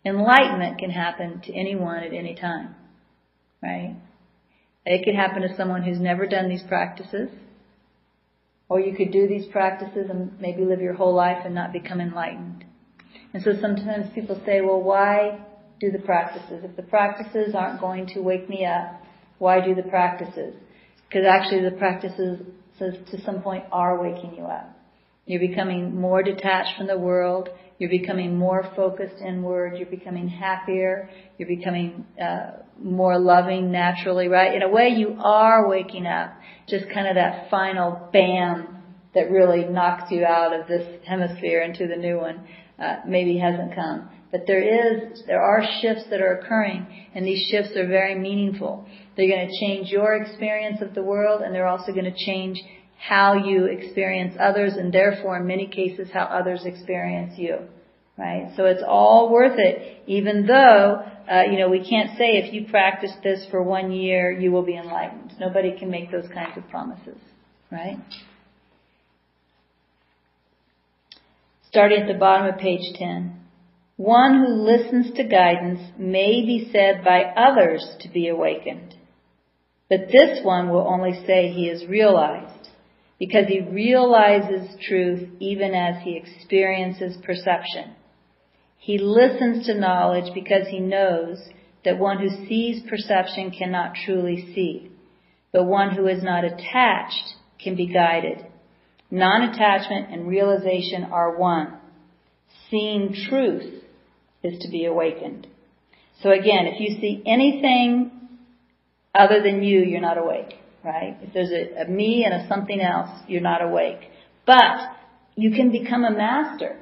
Enlightenment 0.07 0.79
can 0.79 0.89
happen 0.89 1.43
to 1.45 1.53
anyone 1.53 1.99
at 2.03 2.15
any 2.15 2.35
time, 2.35 2.75
right? 3.63 3.95
It 4.87 5.05
could 5.05 5.15
happen 5.15 5.43
to 5.43 5.55
someone 5.55 5.83
who's 5.83 6.01
never 6.01 6.27
done 6.27 6.49
these 6.49 6.63
practices, 6.67 7.29
or 8.71 8.81
you 8.81 8.97
could 8.97 9.13
do 9.13 9.29
these 9.29 9.45
practices 9.53 10.09
and 10.09 10.41
maybe 10.41 10.65
live 10.65 10.81
your 10.81 10.95
whole 10.95 11.15
life 11.15 11.43
and 11.45 11.55
not 11.55 11.75
become 11.75 12.01
enlightened. 12.01 12.65
And 13.35 13.43
so 13.43 13.51
sometimes 13.61 14.07
people 14.15 14.41
say, 14.47 14.63
well, 14.63 14.83
why 14.83 15.41
do 15.79 15.91
the 15.91 15.99
practices? 15.99 16.65
If 16.65 16.75
the 16.75 16.83
practices 16.85 17.55
aren't 17.55 17.83
going 17.83 18.07
to 18.15 18.21
wake 18.21 18.49
me 18.49 18.65
up, 18.65 19.03
why 19.37 19.61
do 19.63 19.75
the 19.75 19.83
practices? 19.83 20.55
Because 21.07 21.27
actually 21.29 21.69
the 21.69 21.77
practices 21.77 22.41
to 22.79 23.23
some 23.27 23.43
point 23.43 23.65
are 23.71 24.03
waking 24.03 24.37
you 24.37 24.45
up. 24.45 24.73
You're 25.27 25.41
becoming 25.41 26.01
more 26.01 26.23
detached 26.23 26.79
from 26.79 26.87
the 26.87 26.99
world. 26.99 27.49
You're 27.79 27.91
becoming 27.91 28.39
more 28.39 28.71
focused 28.75 29.21
inward. 29.21 29.77
You're 29.77 29.91
becoming 29.91 30.29
happier. 30.29 31.11
You're 31.37 31.49
becoming 31.49 32.07
uh, 32.21 32.62
more 32.81 33.19
loving 33.19 33.73
naturally, 33.73 34.29
right? 34.29 34.55
In 34.55 34.62
a 34.62 34.69
way, 34.69 34.89
you 34.89 35.17
are 35.21 35.69
waking 35.69 36.07
up. 36.07 36.33
Just 36.69 36.87
kind 36.95 37.09
of 37.09 37.17
that 37.17 37.51
final 37.51 38.09
bam 38.12 38.77
that 39.15 39.31
really 39.31 39.65
knocks 39.65 40.11
you 40.11 40.25
out 40.25 40.59
of 40.59 40.69
this 40.69 41.01
hemisphere 41.05 41.61
into 41.62 41.87
the 41.87 41.97
new 41.97 42.19
one 42.19 42.47
uh, 42.79 42.97
maybe 43.07 43.39
hasn't 43.39 43.75
come. 43.75 44.09
But 44.31 44.43
there 44.47 44.61
is, 44.61 45.23
there 45.27 45.41
are 45.41 45.62
shifts 45.81 46.05
that 46.11 46.21
are 46.21 46.39
occurring, 46.39 46.87
and 47.15 47.25
these 47.25 47.49
shifts 47.51 47.77
are 47.77 47.87
very 47.87 48.15
meaningful. 48.15 48.87
They're 49.17 49.29
going 49.29 49.49
to 49.49 49.67
change 49.67 49.89
your 49.89 50.15
experience 50.15 50.83
of 50.83 50.95
the 50.95 51.03
world, 51.03 51.43
and 51.43 51.55
they're 51.55 51.67
also 51.67 51.93
going 51.93 52.05
to 52.05 52.25
change 52.27 52.61
how 52.99 53.35
you 53.35 53.67
experience 53.67 54.37
others, 54.41 54.75
and 54.75 54.93
therefore, 54.93 55.37
in 55.37 55.47
many 55.47 55.67
cases, 55.67 56.09
how 56.13 56.25
others 56.25 56.63
experience 56.65 57.35
you. 57.39 57.59
Right? 58.19 58.53
So 58.57 58.65
it's 58.65 58.83
all 58.87 59.31
worth 59.31 59.59
it, 59.59 60.03
even 60.07 60.47
though, 60.47 61.03
uh, 61.31 61.43
you 61.51 61.59
know, 61.59 61.69
we 61.69 61.87
can't 61.89 62.17
say 62.17 62.39
if 62.39 62.53
you 62.55 62.67
practice 62.71 63.13
this 63.23 63.47
for 63.51 63.63
one 63.63 63.93
year, 63.93 64.31
you 64.31 64.51
will 64.51 64.65
be 64.65 64.77
enlightened. 64.77 65.35
Nobody 65.39 65.79
can 65.79 65.91
make 65.91 66.11
those 66.11 66.27
kinds 66.33 66.57
of 66.57 66.69
promises. 66.71 67.19
Right? 67.71 67.99
Starting 71.69 72.03
at 72.03 72.09
the 72.09 72.19
bottom 72.19 72.47
of 72.47 72.59
page 72.59 72.95
10. 72.95 73.39
One 73.99 74.45
who 74.45 74.53
listens 74.63 75.15
to 75.17 75.25
guidance 75.25 75.81
may 75.99 76.43
be 76.43 76.71
said 76.73 77.05
by 77.05 77.23
others 77.23 77.87
to 78.01 78.09
be 78.09 78.29
awakened. 78.29 78.95
But 79.89 80.09
this 80.11 80.41
one 80.43 80.71
will 80.71 80.87
only 80.87 81.25
say 81.27 81.49
he 81.49 81.69
is 81.69 81.89
realized, 81.89 82.56
because 83.18 83.46
he 83.48 83.61
realizes 83.61 84.76
truth 84.87 85.29
even 85.40 85.74
as 85.74 86.02
he 86.02 86.16
experiences 86.16 87.16
perception. 87.24 87.92
He 88.79 88.98
listens 88.98 89.66
to 89.66 89.74
knowledge 89.74 90.33
because 90.35 90.68
he 90.68 90.81
knows 90.81 91.38
that 91.85 91.98
one 91.98 92.18
who 92.18 92.46
sees 92.46 92.83
perception 92.88 93.50
cannot 93.50 93.94
truly 94.05 94.52
see, 94.55 94.90
but 95.52 95.64
one 95.64 95.94
who 95.94 96.07
is 96.07 96.22
not 96.22 96.44
attached 96.44 97.35
can 97.62 97.74
be 97.74 97.87
guided. 97.87 98.44
Non-attachment 99.11 100.12
and 100.12 100.29
realization 100.29 101.05
are 101.05 101.37
one. 101.37 101.79
Seeing 102.70 103.14
truth 103.29 103.83
is 104.42 104.59
to 104.61 104.68
be 104.68 104.85
awakened. 104.85 105.46
So 106.22 106.31
again, 106.31 106.66
if 106.66 106.81
you 106.81 107.00
see 107.00 107.22
anything 107.26 108.11
other 109.14 109.42
than 109.42 109.62
you, 109.62 109.81
you're 109.81 110.00
not 110.00 110.18
awake, 110.18 110.55
right? 110.87 111.18
If 111.20 111.35
there's 111.35 111.51
a, 111.51 111.83
a 111.83 111.88
me 111.88 112.25
and 112.25 112.33
a 112.33 112.49
something 112.49 112.81
else, 112.81 113.11
you're 113.27 113.42
not 113.42 113.61
awake. 113.61 114.09
But 114.46 114.96
you 115.35 115.51
can 115.51 115.72
become 115.72 116.05
a 116.05 116.12
master. 116.12 116.79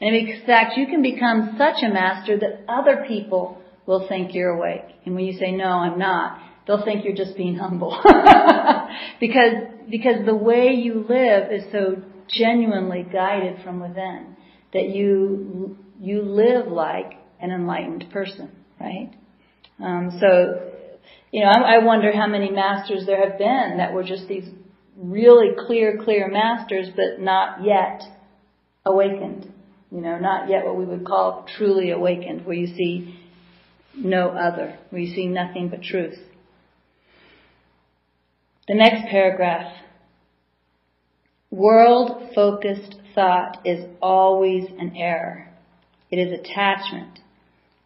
And 0.00 0.16
in 0.16 0.42
fact, 0.46 0.76
you 0.76 0.86
can 0.86 1.02
become 1.02 1.54
such 1.58 1.82
a 1.84 1.92
master 1.92 2.38
that 2.38 2.64
other 2.66 3.04
people 3.06 3.58
will 3.86 4.08
think 4.08 4.34
you're 4.34 4.50
awake. 4.50 4.84
And 5.04 5.14
when 5.14 5.24
you 5.24 5.38
say, 5.38 5.52
no, 5.52 5.66
I'm 5.66 5.98
not, 5.98 6.40
they'll 6.66 6.84
think 6.84 7.04
you're 7.04 7.14
just 7.14 7.36
being 7.36 7.56
humble. 7.56 8.00
because, 9.20 9.54
because 9.90 10.24
the 10.24 10.34
way 10.34 10.72
you 10.72 11.04
live 11.08 11.52
is 11.52 11.64
so 11.70 12.02
genuinely 12.28 13.06
guided 13.12 13.62
from 13.62 13.80
within 13.80 14.36
that 14.72 14.88
you, 14.88 15.76
you 16.00 16.22
live 16.22 16.66
like 16.66 17.12
an 17.40 17.50
enlightened 17.50 18.06
person, 18.12 18.50
right? 18.80 19.10
Um, 19.78 20.18
so 20.20 20.72
you 21.32 21.40
know, 21.40 21.48
I, 21.48 21.76
I 21.76 21.78
wonder 21.78 22.12
how 22.12 22.26
many 22.26 22.50
masters 22.50 23.06
there 23.06 23.26
have 23.28 23.38
been 23.38 23.78
that 23.78 23.94
were 23.94 24.04
just 24.04 24.28
these 24.28 24.44
really 24.96 25.54
clear, 25.66 25.98
clear 26.04 26.28
masters, 26.28 26.88
but 26.94 27.18
not 27.18 27.64
yet 27.64 28.02
awakened. 28.84 29.50
You 29.90 30.02
know, 30.02 30.18
not 30.18 30.48
yet 30.48 30.64
what 30.64 30.76
we 30.76 30.84
would 30.84 31.06
call 31.06 31.46
truly 31.56 31.90
awakened, 31.90 32.46
where 32.46 32.56
you 32.56 32.66
see 32.66 33.18
no 33.94 34.28
other, 34.28 34.78
where 34.90 35.02
you 35.02 35.14
see 35.14 35.26
nothing 35.26 35.68
but 35.68 35.82
truth. 35.82 36.18
The 38.68 38.74
next 38.74 39.10
paragraph. 39.10 39.72
World 41.50 42.30
focused 42.34 42.96
thought 43.14 43.66
is 43.66 43.84
always 44.00 44.64
an 44.78 44.96
error. 44.96 45.48
It 46.10 46.16
is 46.16 46.38
attachment. 46.38 47.18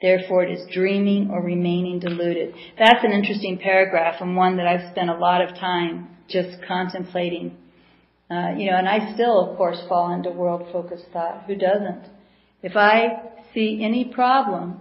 Therefore, 0.00 0.44
it 0.44 0.50
is 0.50 0.66
dreaming 0.74 1.30
or 1.30 1.40
remaining 1.42 1.98
deluded. 1.98 2.54
That's 2.78 3.02
an 3.02 3.12
interesting 3.12 3.58
paragraph 3.58 4.16
and 4.20 4.36
one 4.36 4.58
that 4.58 4.66
I've 4.66 4.90
spent 4.92 5.08
a 5.08 5.16
lot 5.16 5.40
of 5.42 5.56
time 5.56 6.08
just 6.28 6.58
contemplating. 6.66 7.56
Uh, 8.30 8.52
you 8.56 8.70
know, 8.70 8.76
and 8.76 8.88
I 8.88 9.14
still, 9.14 9.50
of 9.50 9.56
course, 9.56 9.78
fall 9.88 10.12
into 10.12 10.30
world-focused 10.30 11.06
thought. 11.12 11.44
Who 11.46 11.54
doesn't? 11.54 12.04
If 12.62 12.76
I 12.76 13.22
see 13.54 13.80
any 13.82 14.04
problem 14.12 14.80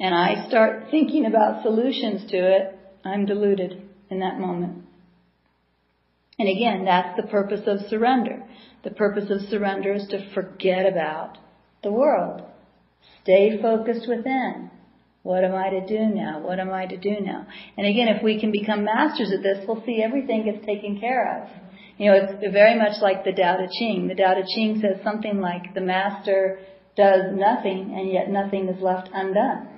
and 0.00 0.14
I 0.14 0.48
start 0.48 0.84
thinking 0.90 1.26
about 1.26 1.62
solutions 1.62 2.28
to 2.30 2.36
it, 2.36 2.78
I'm 3.04 3.26
deluded 3.26 3.82
in 4.10 4.20
that 4.20 4.40
moment. 4.40 4.84
And 6.38 6.48
again, 6.48 6.84
that's 6.84 7.20
the 7.20 7.26
purpose 7.26 7.62
of 7.66 7.88
surrender. 7.88 8.44
The 8.84 8.90
purpose 8.90 9.30
of 9.30 9.48
surrender 9.48 9.92
is 9.92 10.06
to 10.08 10.32
forget 10.32 10.86
about 10.86 11.36
the 11.82 11.92
world. 11.92 12.42
Stay 13.28 13.60
focused 13.60 14.08
within. 14.08 14.70
What 15.22 15.44
am 15.44 15.54
I 15.54 15.68
to 15.68 15.86
do 15.86 16.06
now? 16.14 16.40
What 16.40 16.58
am 16.58 16.70
I 16.70 16.86
to 16.86 16.96
do 16.96 17.20
now? 17.20 17.46
And 17.76 17.86
again, 17.86 18.08
if 18.08 18.22
we 18.22 18.40
can 18.40 18.50
become 18.50 18.84
masters 18.84 19.30
of 19.36 19.42
this, 19.42 19.66
we'll 19.68 19.84
see 19.84 20.02
everything 20.02 20.46
gets 20.46 20.64
taken 20.64 20.98
care 20.98 21.42
of. 21.42 21.50
You 21.98 22.10
know, 22.10 22.16
it's 22.16 22.54
very 22.54 22.78
much 22.78 23.02
like 23.02 23.24
the 23.24 23.32
Tao 23.32 23.58
Te 23.58 23.68
Ching. 23.78 24.08
The 24.08 24.14
Tao 24.14 24.32
Te 24.32 24.44
Ching 24.54 24.80
says 24.80 25.04
something 25.04 25.42
like 25.42 25.74
the 25.74 25.82
master 25.82 26.60
does 26.96 27.20
nothing 27.34 27.92
and 27.94 28.10
yet 28.10 28.30
nothing 28.30 28.66
is 28.66 28.80
left 28.80 29.10
undone. 29.12 29.68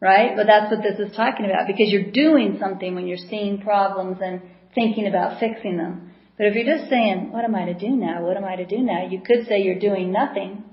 Right? 0.00 0.30
But 0.34 0.46
that's 0.46 0.72
what 0.72 0.82
this 0.82 0.98
is 0.98 1.14
talking 1.14 1.44
about 1.44 1.66
because 1.66 1.92
you're 1.92 2.10
doing 2.10 2.56
something 2.58 2.94
when 2.94 3.06
you're 3.06 3.18
seeing 3.28 3.60
problems 3.60 4.16
and 4.24 4.40
thinking 4.74 5.06
about 5.06 5.40
fixing 5.40 5.76
them. 5.76 6.14
But 6.38 6.46
if 6.46 6.54
you're 6.54 6.74
just 6.78 6.88
saying, 6.88 7.32
what 7.32 7.44
am 7.44 7.54
I 7.54 7.66
to 7.66 7.74
do 7.74 7.90
now? 7.90 8.24
What 8.24 8.38
am 8.38 8.44
I 8.44 8.56
to 8.56 8.64
do 8.64 8.78
now? 8.78 9.06
You 9.10 9.20
could 9.20 9.46
say 9.46 9.60
you're 9.60 9.78
doing 9.78 10.10
nothing 10.10 10.64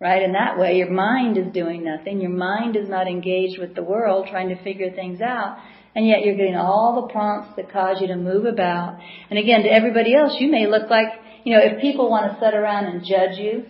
Right? 0.00 0.22
In 0.22 0.32
that 0.32 0.58
way, 0.58 0.76
your 0.76 0.90
mind 0.90 1.36
is 1.36 1.52
doing 1.52 1.84
nothing. 1.84 2.20
Your 2.20 2.30
mind 2.30 2.76
is 2.76 2.88
not 2.88 3.08
engaged 3.08 3.58
with 3.58 3.74
the 3.74 3.82
world 3.82 4.28
trying 4.30 4.48
to 4.50 4.62
figure 4.62 4.92
things 4.92 5.20
out. 5.20 5.58
And 5.96 6.06
yet 6.06 6.24
you're 6.24 6.36
getting 6.36 6.54
all 6.54 7.02
the 7.02 7.12
prompts 7.12 7.56
that 7.56 7.72
cause 7.72 8.00
you 8.00 8.06
to 8.08 8.16
move 8.16 8.44
about. 8.44 9.00
And 9.28 9.38
again, 9.38 9.64
to 9.64 9.68
everybody 9.68 10.14
else, 10.14 10.36
you 10.38 10.50
may 10.50 10.68
look 10.68 10.88
like, 10.88 11.08
you 11.42 11.52
know, 11.52 11.60
if 11.60 11.80
people 11.80 12.08
want 12.08 12.30
to 12.30 12.38
sit 12.38 12.54
around 12.54 12.84
and 12.84 13.04
judge 13.04 13.38
you, 13.38 13.64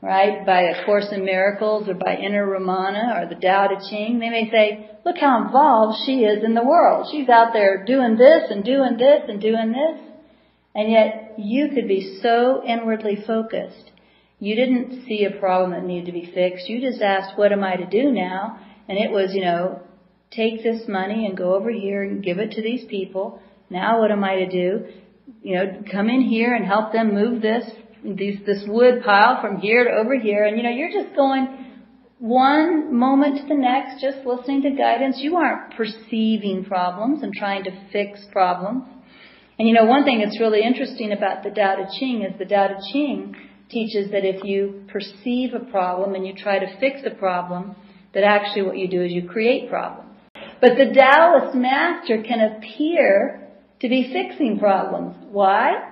right, 0.00 0.46
by 0.46 0.60
A 0.60 0.84
Course 0.84 1.08
in 1.10 1.24
Miracles 1.24 1.88
or 1.88 1.94
by 1.94 2.18
Inner 2.18 2.46
Ramana 2.46 3.20
or 3.20 3.28
the 3.28 3.40
Tao 3.40 3.66
Te 3.66 3.90
Ching, 3.90 4.20
they 4.20 4.30
may 4.30 4.48
say, 4.52 4.90
look 5.04 5.16
how 5.18 5.44
involved 5.44 5.98
she 6.06 6.20
is 6.20 6.44
in 6.44 6.54
the 6.54 6.62
world. 6.62 7.08
She's 7.10 7.28
out 7.28 7.52
there 7.52 7.84
doing 7.84 8.16
this 8.16 8.50
and 8.50 8.62
doing 8.62 8.96
this 8.96 9.22
and 9.26 9.40
doing 9.40 9.72
this. 9.72 10.00
And 10.76 10.92
yet 10.92 11.34
you 11.38 11.70
could 11.74 11.88
be 11.88 12.20
so 12.22 12.62
inwardly 12.64 13.24
focused 13.26 13.90
you 14.44 14.54
didn't 14.54 15.06
see 15.06 15.24
a 15.24 15.40
problem 15.40 15.70
that 15.70 15.84
needed 15.84 16.04
to 16.04 16.12
be 16.12 16.30
fixed. 16.34 16.68
You 16.68 16.78
just 16.78 17.00
asked, 17.00 17.38
what 17.38 17.50
am 17.50 17.64
I 17.64 17.76
to 17.76 17.86
do 17.86 18.12
now? 18.12 18.60
And 18.86 18.98
it 18.98 19.10
was, 19.10 19.30
you 19.32 19.40
know, 19.40 19.80
take 20.30 20.62
this 20.62 20.82
money 20.86 21.24
and 21.24 21.34
go 21.34 21.54
over 21.54 21.70
here 21.70 22.02
and 22.02 22.22
give 22.22 22.38
it 22.38 22.50
to 22.52 22.62
these 22.62 22.84
people. 22.84 23.40
Now 23.70 24.00
what 24.00 24.10
am 24.10 24.22
I 24.22 24.36
to 24.36 24.46
do? 24.46 24.86
You 25.42 25.56
know, 25.56 25.82
come 25.90 26.10
in 26.10 26.20
here 26.20 26.54
and 26.54 26.66
help 26.66 26.92
them 26.92 27.14
move 27.14 27.40
this, 27.40 27.64
these, 28.04 28.38
this 28.44 28.62
wood 28.66 29.02
pile 29.02 29.40
from 29.40 29.60
here 29.60 29.84
to 29.84 29.90
over 29.90 30.18
here. 30.18 30.44
And 30.44 30.58
you 30.58 30.62
know, 30.62 30.70
you're 30.70 30.92
just 30.92 31.16
going 31.16 31.80
one 32.18 32.94
moment 32.94 33.38
to 33.40 33.48
the 33.48 33.58
next, 33.58 34.02
just 34.02 34.26
listening 34.26 34.60
to 34.62 34.70
guidance. 34.72 35.16
You 35.20 35.36
aren't 35.36 35.74
perceiving 35.74 36.66
problems 36.66 37.22
and 37.22 37.32
trying 37.32 37.64
to 37.64 37.70
fix 37.90 38.20
problems. 38.30 38.84
And 39.58 39.66
you 39.66 39.72
know, 39.72 39.86
one 39.86 40.04
thing 40.04 40.18
that's 40.18 40.38
really 40.38 40.62
interesting 40.62 41.12
about 41.12 41.44
the 41.44 41.50
Tao 41.50 41.76
Te 41.76 41.98
Ching 41.98 42.22
is 42.22 42.38
the 42.38 42.44
Tao 42.44 42.68
Te 42.68 42.92
Ching 42.92 43.34
teaches 43.70 44.10
that 44.10 44.24
if 44.24 44.44
you 44.44 44.84
perceive 44.88 45.54
a 45.54 45.70
problem 45.70 46.14
and 46.14 46.26
you 46.26 46.34
try 46.34 46.58
to 46.58 46.78
fix 46.78 47.00
a 47.04 47.10
problem, 47.10 47.76
that 48.12 48.24
actually 48.24 48.62
what 48.62 48.78
you 48.78 48.88
do 48.88 49.02
is 49.02 49.12
you 49.12 49.28
create 49.28 49.68
problems. 49.68 50.10
But 50.60 50.76
the 50.76 50.94
Taoist 50.94 51.54
master 51.54 52.22
can 52.22 52.40
appear 52.40 53.48
to 53.80 53.88
be 53.88 54.12
fixing 54.12 54.58
problems. 54.58 55.16
Why? 55.30 55.90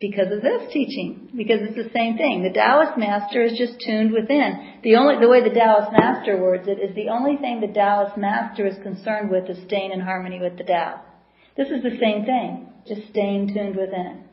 Because 0.00 0.32
of 0.32 0.42
this 0.42 0.72
teaching. 0.72 1.28
Because 1.36 1.58
it's 1.60 1.76
the 1.76 1.90
same 1.94 2.16
thing. 2.16 2.42
The 2.42 2.58
Taoist 2.58 2.96
master 2.96 3.42
is 3.42 3.58
just 3.58 3.80
tuned 3.80 4.12
within. 4.12 4.80
The 4.82 4.96
only, 4.96 5.20
the 5.20 5.28
way 5.28 5.42
the 5.42 5.54
Taoist 5.54 5.92
master 5.92 6.40
words 6.40 6.68
it 6.68 6.78
is 6.78 6.94
the 6.94 7.08
only 7.08 7.36
thing 7.36 7.60
the 7.60 7.72
Taoist 7.72 8.16
master 8.16 8.66
is 8.66 8.76
concerned 8.82 9.30
with 9.30 9.50
is 9.50 9.62
staying 9.66 9.92
in 9.92 10.00
harmony 10.00 10.40
with 10.40 10.56
the 10.56 10.64
Tao. 10.64 11.02
This 11.56 11.68
is 11.68 11.82
the 11.82 11.98
same 12.00 12.24
thing. 12.24 12.68
Just 12.86 13.08
staying 13.10 13.52
tuned 13.52 13.76
within. 13.76 14.27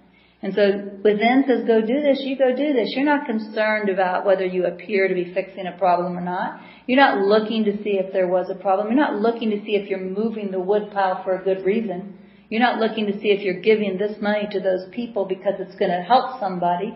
And 0.45 0.53
so 0.53 0.99
within 1.03 1.43
says, 1.47 1.65
go 1.65 1.81
do 1.81 2.03
this, 2.03 2.21
you 2.21 2.37
go 2.37 2.55
do 2.55 2.71
this. 2.71 2.93
You're 2.95 3.03
not 3.03 3.25
concerned 3.25 3.89
about 3.89 4.27
whether 4.27 4.45
you 4.45 4.67
appear 4.67 5.07
to 5.07 5.15
be 5.15 5.33
fixing 5.33 5.65
a 5.65 5.75
problem 5.75 6.15
or 6.15 6.21
not. 6.21 6.61
You're 6.85 6.99
not 6.99 7.17
looking 7.17 7.63
to 7.63 7.83
see 7.83 7.97
if 7.97 8.13
there 8.13 8.27
was 8.27 8.51
a 8.51 8.61
problem. 8.61 8.89
You're 8.89 9.07
not 9.07 9.19
looking 9.19 9.49
to 9.49 9.65
see 9.65 9.75
if 9.75 9.89
you're 9.89 9.97
moving 9.97 10.51
the 10.51 10.59
wood 10.59 10.91
pile 10.93 11.23
for 11.23 11.35
a 11.35 11.43
good 11.43 11.65
reason. 11.65 12.19
You're 12.49 12.61
not 12.61 12.79
looking 12.79 13.07
to 13.07 13.19
see 13.19 13.29
if 13.29 13.41
you're 13.41 13.59
giving 13.59 13.97
this 13.97 14.21
money 14.21 14.47
to 14.51 14.59
those 14.59 14.87
people 14.91 15.25
because 15.25 15.55
it's 15.57 15.79
going 15.79 15.89
to 15.89 16.03
help 16.03 16.39
somebody. 16.39 16.93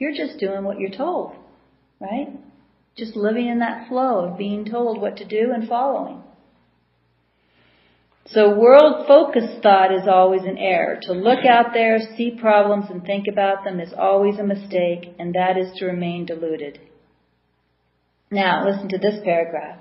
You're 0.00 0.16
just 0.16 0.40
doing 0.40 0.64
what 0.64 0.80
you're 0.80 0.90
told. 0.90 1.36
Right? 2.00 2.28
just 2.98 3.14
living 3.14 3.46
in 3.46 3.60
that 3.60 3.88
flow 3.88 4.24
of 4.24 4.36
being 4.36 4.64
told 4.64 5.00
what 5.00 5.16
to 5.18 5.24
do 5.24 5.52
and 5.54 5.68
following. 5.68 6.20
So 8.32 8.54
world 8.54 9.06
focused 9.06 9.62
thought 9.62 9.92
is 9.92 10.06
always 10.06 10.42
an 10.42 10.58
error. 10.58 10.98
To 11.02 11.12
look 11.12 11.46
out 11.46 11.72
there, 11.72 11.98
see 12.16 12.36
problems 12.38 12.90
and 12.90 13.02
think 13.02 13.26
about 13.26 13.64
them 13.64 13.80
is 13.80 13.94
always 13.96 14.38
a 14.38 14.44
mistake, 14.44 15.14
and 15.18 15.34
that 15.34 15.56
is 15.56 15.72
to 15.78 15.86
remain 15.86 16.26
deluded. 16.26 16.78
Now, 18.30 18.68
listen 18.68 18.90
to 18.90 18.98
this 18.98 19.20
paragraph. 19.24 19.78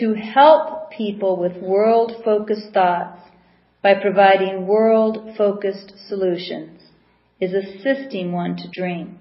To 0.00 0.14
help 0.14 0.90
people 0.90 1.36
with 1.36 1.62
world 1.62 2.12
focused 2.24 2.72
thoughts 2.74 3.22
by 3.80 3.94
providing 3.94 4.66
world 4.66 5.36
focused 5.36 5.94
solutions 6.08 6.80
is 7.40 7.52
assisting 7.54 8.32
one 8.32 8.56
to 8.56 8.68
dream. 8.68 9.20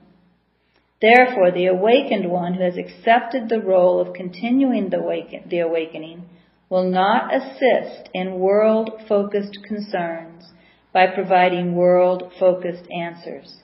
Therefore, 1.00 1.52
the 1.52 1.68
awakened 1.68 2.32
one 2.32 2.56
who 2.56 2.64
has 2.64 2.76
accepted 2.76 3.50
the 3.50 3.62
role 3.62 4.02
of 4.02 4.16
continuing 4.16 4.90
the, 4.90 4.98
awaken- 4.98 5.44
the 5.48 5.60
awakening 5.60 6.28
will 6.70 6.90
not 6.90 7.34
assist 7.34 8.10
in 8.14 8.40
world 8.40 8.90
focused 9.08 9.58
concerns 9.68 10.44
by 10.94 11.08
providing 11.08 11.76
world 11.76 12.32
focused 12.40 12.90
answers. 12.92 13.58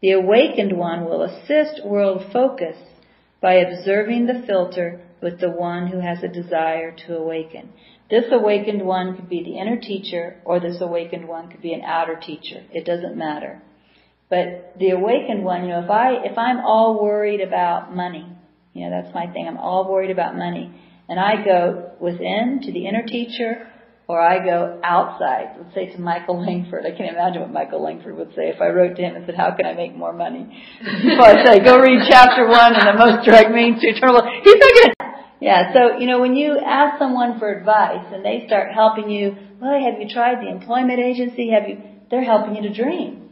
The 0.00 0.12
awakened 0.12 0.76
one 0.76 1.04
will 1.04 1.22
assist 1.22 1.84
world 1.84 2.24
focus 2.32 2.76
by 3.40 3.54
observing 3.54 4.26
the 4.26 4.42
filter 4.46 5.00
with 5.22 5.40
the 5.40 5.50
one 5.50 5.88
who 5.88 6.00
has 6.00 6.22
a 6.22 6.28
desire 6.28 6.94
to 7.06 7.16
awaken. 7.16 7.70
This 8.10 8.24
awakened 8.32 8.82
one 8.82 9.14
could 9.14 9.28
be 9.28 9.42
the 9.44 9.58
inner 9.58 9.78
teacher 9.78 10.40
or 10.44 10.58
this 10.58 10.80
awakened 10.80 11.28
one 11.28 11.50
could 11.50 11.62
be 11.62 11.72
an 11.72 11.82
outer 11.82 12.16
teacher. 12.16 12.64
It 12.72 12.84
doesn't 12.84 13.16
matter. 13.16 13.62
But 14.28 14.74
the 14.78 14.90
awakened 14.90 15.44
one, 15.44 15.64
you 15.64 15.70
know, 15.70 15.84
if 15.84 15.90
I, 15.90 16.24
if 16.24 16.38
I'm 16.38 16.60
all 16.60 17.02
worried 17.02 17.40
about 17.40 17.94
money, 17.94 18.26
you 18.72 18.88
know, 18.88 19.02
that's 19.02 19.14
my 19.14 19.26
thing. 19.26 19.46
I'm 19.48 19.58
all 19.58 19.90
worried 19.90 20.10
about 20.10 20.36
money. 20.36 20.72
And 21.10 21.18
I 21.18 21.44
go 21.44 21.90
within 21.98 22.60
to 22.62 22.70
the 22.70 22.86
inner 22.86 23.02
teacher 23.02 23.66
or 24.06 24.20
I 24.20 24.44
go 24.44 24.80
outside, 24.84 25.56
let's 25.58 25.74
say 25.74 25.90
to 25.90 26.00
Michael 26.00 26.38
Langford. 26.38 26.86
I 26.86 26.96
can't 26.96 27.10
imagine 27.10 27.42
what 27.42 27.52
Michael 27.52 27.82
Langford 27.82 28.16
would 28.16 28.30
say 28.36 28.46
if 28.54 28.60
I 28.60 28.68
wrote 28.68 28.94
to 28.94 29.02
him 29.02 29.16
and 29.16 29.26
said, 29.26 29.34
how 29.34 29.50
can 29.56 29.66
I 29.66 29.74
make 29.74 29.96
more 29.96 30.12
money? 30.12 30.46
so 30.82 31.22
I 31.22 31.44
say, 31.44 31.58
go 31.64 31.80
read 31.80 32.06
chapter 32.08 32.46
one 32.46 32.78
in 32.78 32.86
the 32.86 32.94
most 32.94 33.26
direct 33.26 33.50
means 33.50 33.80
to 33.82 33.88
eternal. 33.88 34.22
He's 34.22 34.54
not 34.54 34.70
going 34.70 34.94
to, 34.94 34.94
yeah, 35.40 35.72
so, 35.74 35.98
you 35.98 36.06
know, 36.06 36.20
when 36.20 36.36
you 36.36 36.60
ask 36.64 37.00
someone 37.00 37.40
for 37.40 37.50
advice 37.50 38.06
and 38.12 38.24
they 38.24 38.44
start 38.46 38.70
helping 38.72 39.10
you, 39.10 39.34
well, 39.60 39.80
have 39.82 40.00
you 40.00 40.08
tried 40.08 40.38
the 40.46 40.48
employment 40.48 41.00
agency? 41.00 41.50
Have 41.50 41.68
you, 41.68 41.82
they're 42.08 42.22
helping 42.22 42.54
you 42.54 42.62
to 42.62 42.72
dream, 42.72 43.30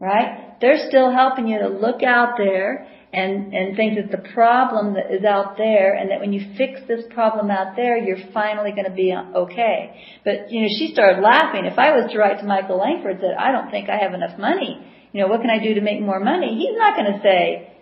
right? 0.00 0.58
They're 0.62 0.88
still 0.88 1.12
helping 1.12 1.46
you 1.46 1.58
to 1.58 1.68
look 1.68 2.02
out 2.02 2.38
there 2.38 2.88
and, 3.12 3.54
and 3.54 3.74
think 3.74 3.96
that 3.96 4.10
the 4.10 4.28
problem 4.32 4.94
that 4.94 5.10
is 5.10 5.24
out 5.24 5.56
there 5.56 5.94
and 5.94 6.10
that 6.10 6.20
when 6.20 6.32
you 6.32 6.54
fix 6.58 6.80
this 6.86 7.04
problem 7.14 7.50
out 7.50 7.74
there, 7.74 7.96
you're 7.96 8.18
finally 8.34 8.72
going 8.72 8.84
to 8.84 8.92
be 8.92 9.14
okay. 9.14 9.96
But, 10.24 10.50
you 10.52 10.62
know, 10.62 10.68
she 10.78 10.92
started 10.92 11.22
laughing. 11.22 11.64
If 11.64 11.78
I 11.78 11.92
was 11.92 12.10
to 12.12 12.18
write 12.18 12.38
to 12.40 12.46
Michael 12.46 12.78
Langford 12.78 13.20
that 13.22 13.38
I 13.38 13.50
don't 13.50 13.70
think 13.70 13.88
I 13.88 13.96
have 13.96 14.12
enough 14.12 14.38
money, 14.38 14.84
you 15.12 15.22
know, 15.22 15.28
what 15.28 15.40
can 15.40 15.48
I 15.48 15.62
do 15.62 15.74
to 15.74 15.80
make 15.80 16.02
more 16.02 16.20
money? 16.20 16.58
He's 16.58 16.76
not 16.76 16.96
going 16.96 17.14
to 17.14 17.20
say, 17.22 17.72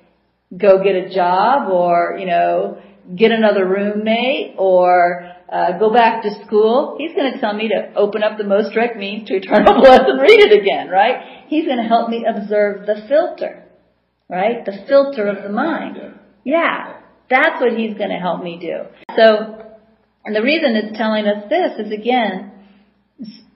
go 0.56 0.82
get 0.82 0.94
a 0.94 1.12
job 1.12 1.72
or, 1.72 2.16
you 2.20 2.26
know, 2.26 2.80
get 3.16 3.32
another 3.32 3.66
roommate 3.66 4.54
or 4.58 5.32
uh, 5.52 5.76
go 5.78 5.92
back 5.92 6.22
to 6.22 6.30
school. 6.46 6.94
He's 6.98 7.16
going 7.16 7.32
to 7.32 7.40
tell 7.40 7.52
me 7.52 7.68
to 7.68 7.94
open 7.96 8.22
up 8.22 8.38
the 8.38 8.44
most 8.44 8.74
direct 8.74 8.96
means 8.96 9.26
to 9.26 9.34
eternal 9.34 9.74
bliss 9.80 10.02
and 10.06 10.20
read 10.20 10.38
it 10.38 10.62
again, 10.62 10.88
right? 10.88 11.46
He's 11.48 11.64
going 11.64 11.78
to 11.78 11.88
help 11.88 12.10
me 12.10 12.24
observe 12.24 12.86
the 12.86 13.04
filter 13.08 13.65
right? 14.28 14.64
The 14.64 14.84
filter 14.88 15.26
of 15.28 15.42
the 15.42 15.48
mind. 15.48 15.98
Yeah, 16.44 17.00
that's 17.28 17.60
what 17.60 17.76
he's 17.76 17.96
going 17.96 18.10
to 18.10 18.16
help 18.16 18.42
me 18.42 18.58
do. 18.60 18.84
So, 19.16 19.62
and 20.24 20.34
the 20.34 20.42
reason 20.42 20.76
it's 20.76 20.96
telling 20.96 21.26
us 21.26 21.48
this 21.48 21.86
is 21.86 21.92
again, 21.92 22.52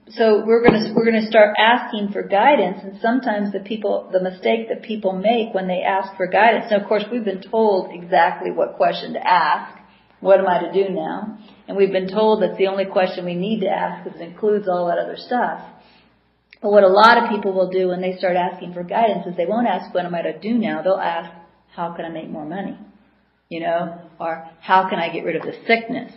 so 0.09 0.43
we're 0.45 0.61
going 0.65 0.73
to 0.73 0.93
we're 0.93 1.05
going 1.05 1.21
to 1.21 1.27
start 1.27 1.55
asking 1.57 2.11
for 2.11 2.23
guidance, 2.23 2.79
and 2.83 2.99
sometimes 3.01 3.53
the 3.53 3.59
people 3.59 4.09
the 4.11 4.21
mistake 4.21 4.67
that 4.69 4.83
people 4.83 5.13
make 5.13 5.53
when 5.53 5.67
they 5.67 5.83
ask 5.83 6.15
for 6.17 6.27
guidance. 6.27 6.65
Now, 6.69 6.81
of 6.81 6.87
course, 6.87 7.03
we've 7.11 7.23
been 7.23 7.41
told 7.41 7.91
exactly 7.91 8.51
what 8.51 8.75
question 8.75 9.13
to 9.13 9.25
ask. 9.25 9.77
What 10.19 10.39
am 10.39 10.47
I 10.47 10.59
to 10.59 10.73
do 10.73 10.93
now? 10.93 11.39
And 11.67 11.77
we've 11.77 11.91
been 11.91 12.09
told 12.09 12.41
that's 12.41 12.57
the 12.57 12.67
only 12.67 12.85
question 12.85 13.25
we 13.25 13.33
need 13.35 13.61
to 13.61 13.69
ask 13.69 14.03
because 14.03 14.19
it 14.19 14.23
includes 14.23 14.67
all 14.67 14.87
that 14.87 14.97
other 14.97 15.17
stuff. 15.17 15.63
But 16.61 16.71
what 16.71 16.83
a 16.83 16.87
lot 16.87 17.23
of 17.23 17.29
people 17.29 17.53
will 17.53 17.69
do 17.69 17.87
when 17.87 18.01
they 18.01 18.17
start 18.17 18.35
asking 18.35 18.73
for 18.73 18.83
guidance 18.83 19.25
is 19.25 19.35
they 19.35 19.47
won't 19.47 19.67
ask, 19.67 19.93
what 19.93 20.05
am 20.05 20.13
I 20.13 20.21
to 20.21 20.39
do 20.39 20.53
now? 20.53 20.83
They'll 20.83 20.95
ask, 20.95 21.31
how 21.75 21.93
can 21.93 22.05
I 22.05 22.09
make 22.09 22.29
more 22.29 22.45
money? 22.45 22.77
You 23.49 23.61
know, 23.61 24.01
or 24.19 24.49
how 24.61 24.87
can 24.89 24.99
I 24.99 25.11
get 25.11 25.25
rid 25.25 25.35
of 25.35 25.41
the 25.41 25.53
sickness? 25.65 26.13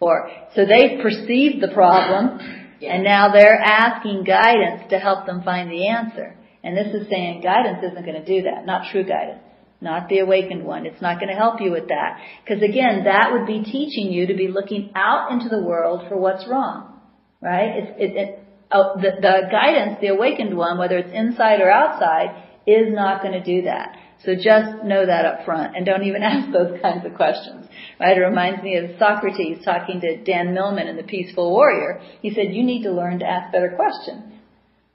Or, 0.00 0.30
so 0.56 0.64
they 0.64 1.00
perceive 1.02 1.60
the 1.60 1.70
problem 1.72 2.40
and 2.82 3.04
now 3.04 3.32
they're 3.32 3.60
asking 3.60 4.24
guidance 4.24 4.90
to 4.90 4.98
help 4.98 5.26
them 5.26 5.42
find 5.42 5.70
the 5.70 5.88
answer. 5.88 6.36
And 6.64 6.76
this 6.76 6.94
is 6.94 7.08
saying 7.08 7.42
guidance 7.42 7.84
isn't 7.84 8.04
going 8.04 8.22
to 8.22 8.24
do 8.24 8.42
that. 8.42 8.66
Not 8.66 8.90
true 8.90 9.04
guidance. 9.04 9.42
Not 9.80 10.08
the 10.08 10.20
awakened 10.20 10.64
one. 10.64 10.86
It's 10.86 11.02
not 11.02 11.18
going 11.18 11.28
to 11.28 11.34
help 11.34 11.60
you 11.60 11.72
with 11.72 11.88
that. 11.88 12.20
Because 12.44 12.62
again, 12.62 13.04
that 13.04 13.30
would 13.32 13.46
be 13.46 13.64
teaching 13.64 14.12
you 14.12 14.28
to 14.28 14.34
be 14.34 14.48
looking 14.48 14.92
out 14.94 15.32
into 15.32 15.48
the 15.48 15.60
world 15.60 16.08
for 16.08 16.16
what's 16.16 16.46
wrong. 16.48 17.00
Right? 17.40 17.70
It's, 17.76 17.92
it, 17.98 18.16
it, 18.16 18.41
oh, 18.72 18.94
the, 18.96 19.10
the 19.20 19.48
guidance, 19.50 19.98
the 20.00 20.08
awakened 20.08 20.56
one, 20.56 20.78
whether 20.78 20.98
it's 20.98 21.12
inside 21.12 21.60
or 21.60 21.70
outside, 21.70 22.42
is 22.66 22.92
not 22.92 23.22
going 23.22 23.34
to 23.34 23.44
do 23.44 23.62
that. 23.62 23.96
So 24.24 24.34
just 24.36 24.84
know 24.84 25.04
that 25.04 25.24
up 25.24 25.44
front 25.44 25.76
and 25.76 25.84
don't 25.84 26.04
even 26.04 26.22
ask 26.22 26.52
those 26.52 26.80
kinds 26.80 27.04
of 27.04 27.14
questions. 27.14 27.66
Right? 27.98 28.16
It 28.16 28.20
reminds 28.20 28.62
me 28.62 28.76
of 28.76 28.98
Socrates 28.98 29.64
talking 29.64 30.00
to 30.00 30.22
Dan 30.22 30.54
Millman 30.54 30.88
in 30.88 30.96
The 30.96 31.02
Peaceful 31.02 31.50
Warrior. 31.50 32.00
He 32.20 32.30
said, 32.30 32.52
you 32.52 32.62
need 32.62 32.84
to 32.84 32.92
learn 32.92 33.18
to 33.20 33.26
ask 33.26 33.52
better 33.52 33.74
questions. 33.76 34.32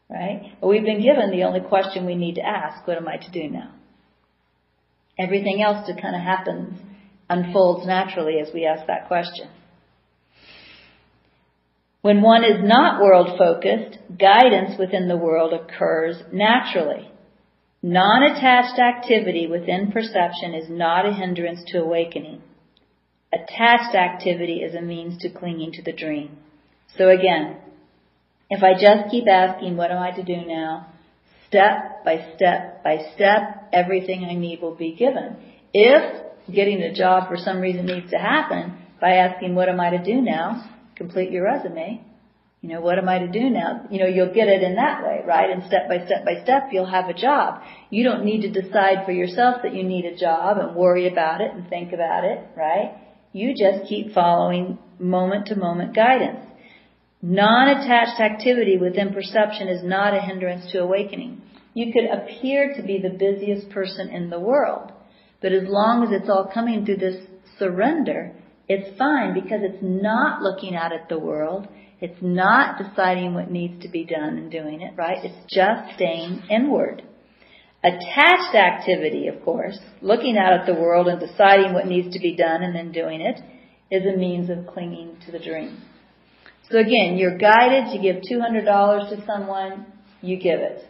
Right? 0.09 0.55
But 0.61 0.67
we've 0.67 0.85
been 0.85 1.01
given 1.01 1.31
the 1.31 1.43
only 1.43 1.59
question 1.59 2.05
we 2.05 2.15
need 2.15 2.35
to 2.35 2.45
ask, 2.45 2.87
what 2.87 2.97
am 2.97 3.07
I 3.07 3.17
to 3.17 3.31
do 3.31 3.49
now? 3.49 3.73
Everything 5.19 5.61
else 5.61 5.87
just 5.87 6.01
kind 6.01 6.15
of 6.15 6.21
happens, 6.21 6.79
unfolds 7.29 7.85
naturally 7.85 8.39
as 8.39 8.53
we 8.53 8.65
ask 8.65 8.87
that 8.87 9.07
question. 9.07 9.49
When 12.07 12.21
one 12.21 12.45
is 12.45 12.63
not 12.63 13.01
world 13.01 13.37
focused, 13.37 13.97
guidance 14.17 14.79
within 14.79 15.09
the 15.09 15.17
world 15.17 15.51
occurs 15.51 16.15
naturally. 16.31 17.11
Non-attached 17.83 18.79
activity 18.79 19.45
within 19.45 19.91
perception 19.91 20.53
is 20.53 20.69
not 20.69 21.05
a 21.05 21.11
hindrance 21.11 21.59
to 21.73 21.79
awakening. 21.79 22.41
Attached 23.33 23.93
activity 23.93 24.59
is 24.59 24.73
a 24.73 24.81
means 24.81 25.21
to 25.21 25.29
clinging 25.29 25.73
to 25.73 25.81
the 25.81 25.91
dream. 25.91 26.37
So 26.97 27.09
again, 27.09 27.57
if 28.49 28.63
I 28.63 28.75
just 28.75 29.11
keep 29.11 29.27
asking, 29.27 29.75
what 29.75 29.91
am 29.91 30.01
I 30.01 30.11
to 30.11 30.23
do 30.23 30.45
now? 30.47 30.87
Step 31.49 32.05
by 32.05 32.25
step 32.37 32.85
by 32.85 32.99
step, 33.15 33.67
everything 33.73 34.23
I 34.23 34.35
need 34.35 34.61
will 34.61 34.75
be 34.75 34.95
given. 34.95 35.35
If 35.73 36.23
getting 36.49 36.81
a 36.83 36.93
job 36.93 37.27
for 37.27 37.35
some 37.35 37.59
reason 37.59 37.85
needs 37.85 38.11
to 38.11 38.17
happen, 38.17 38.77
by 39.01 39.15
asking, 39.15 39.55
what 39.55 39.67
am 39.67 39.81
I 39.81 39.89
to 39.89 40.01
do 40.01 40.21
now? 40.21 40.76
Complete 40.97 41.31
your 41.31 41.45
resume. 41.45 42.03
You 42.61 42.69
know, 42.69 42.81
what 42.81 42.97
am 42.97 43.07
I 43.07 43.19
to 43.19 43.27
do 43.27 43.51
now? 43.51 43.85
You 43.91 43.99
know, 43.99 44.07
you'll 44.07 44.33
get 44.33 44.47
it 44.47 44.63
in 44.63 44.75
that 44.75 45.03
way, 45.03 45.21
right? 45.25 45.51
And 45.51 45.63
step 45.67 45.87
by 45.87 46.03
step 46.05 46.25
by 46.25 46.41
step, 46.43 46.69
you'll 46.71 46.89
have 46.89 47.07
a 47.07 47.13
job. 47.13 47.61
You 47.91 48.03
don't 48.03 48.25
need 48.25 48.41
to 48.41 48.61
decide 48.61 49.05
for 49.05 49.11
yourself 49.11 49.61
that 49.61 49.75
you 49.75 49.83
need 49.83 50.05
a 50.05 50.17
job 50.17 50.57
and 50.57 50.75
worry 50.75 51.07
about 51.07 51.41
it 51.41 51.51
and 51.53 51.69
think 51.69 51.93
about 51.93 52.23
it, 52.23 52.39
right? 52.57 52.97
You 53.31 53.53
just 53.53 53.87
keep 53.87 54.13
following 54.13 54.79
moment 54.99 55.47
to 55.47 55.55
moment 55.55 55.95
guidance. 55.95 56.43
Non-attached 57.21 58.19
activity 58.19 58.77
within 58.77 59.13
perception 59.13 59.67
is 59.67 59.83
not 59.83 60.15
a 60.15 60.21
hindrance 60.21 60.71
to 60.71 60.79
awakening. 60.79 61.41
You 61.75 61.93
could 61.93 62.05
appear 62.05 62.73
to 62.75 62.81
be 62.81 62.99
the 62.99 63.17
busiest 63.17 63.69
person 63.69 64.09
in 64.09 64.31
the 64.31 64.39
world, 64.39 64.91
but 65.41 65.51
as 65.51 65.63
long 65.67 66.03
as 66.03 66.09
it's 66.11 66.29
all 66.29 66.49
coming 66.51 66.85
through 66.85 66.97
this 66.97 67.23
surrender, 67.59 68.33
it's 68.67 68.97
fine 68.97 69.33
because 69.33 69.61
it's 69.61 69.81
not 69.81 70.41
looking 70.41 70.75
out 70.75 70.91
at 70.91 71.09
the 71.09 71.19
world. 71.19 71.67
It's 71.99 72.21
not 72.21 72.77
deciding 72.77 73.33
what 73.33 73.49
needs 73.49 73.81
to 73.83 73.89
be 73.89 74.05
done 74.05 74.37
and 74.37 74.51
doing 74.51 74.81
it, 74.81 74.93
right? 74.97 75.23
It's 75.23 75.53
just 75.53 75.95
staying 75.95 76.43
inward. 76.49 77.01
Attached 77.83 78.55
activity, 78.55 79.27
of 79.27 79.43
course, 79.43 79.79
looking 80.01 80.37
out 80.37 80.53
at 80.53 80.65
the 80.65 80.73
world 80.73 81.07
and 81.07 81.19
deciding 81.19 81.73
what 81.73 81.87
needs 81.87 82.13
to 82.13 82.19
be 82.19 82.35
done 82.35 82.61
and 82.61 82.75
then 82.75 82.91
doing 82.91 83.21
it, 83.21 83.39
is 83.89 84.03
a 84.05 84.17
means 84.17 84.49
of 84.49 84.67
clinging 84.67 85.17
to 85.25 85.31
the 85.31 85.39
dream. 85.39 85.81
So 86.69 86.77
again, 86.77 87.17
you're 87.17 87.37
guided 87.37 87.93
to 87.93 88.01
give 88.01 88.21
$200 88.29 89.09
to 89.09 89.25
someone, 89.25 89.85
you 90.21 90.37
give 90.37 90.59
it. 90.59 90.83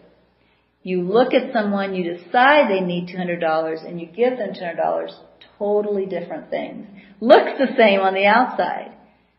You 0.87 1.01
look 1.01 1.33
at 1.33 1.51
someone, 1.51 1.95
you 1.95 2.15
decide 2.15 2.69
they 2.69 2.79
need 2.79 3.09
$200 3.09 3.85
and 3.85 3.99
you 3.99 4.07
give 4.07 4.37
them 4.37 4.53
$200, 4.53 5.09
totally 5.59 6.05
different 6.05 6.49
things. 6.49 6.87
Looks 7.19 7.59
the 7.59 7.75
same 7.77 7.99
on 7.99 8.13
the 8.13 8.25
outside, 8.25 8.93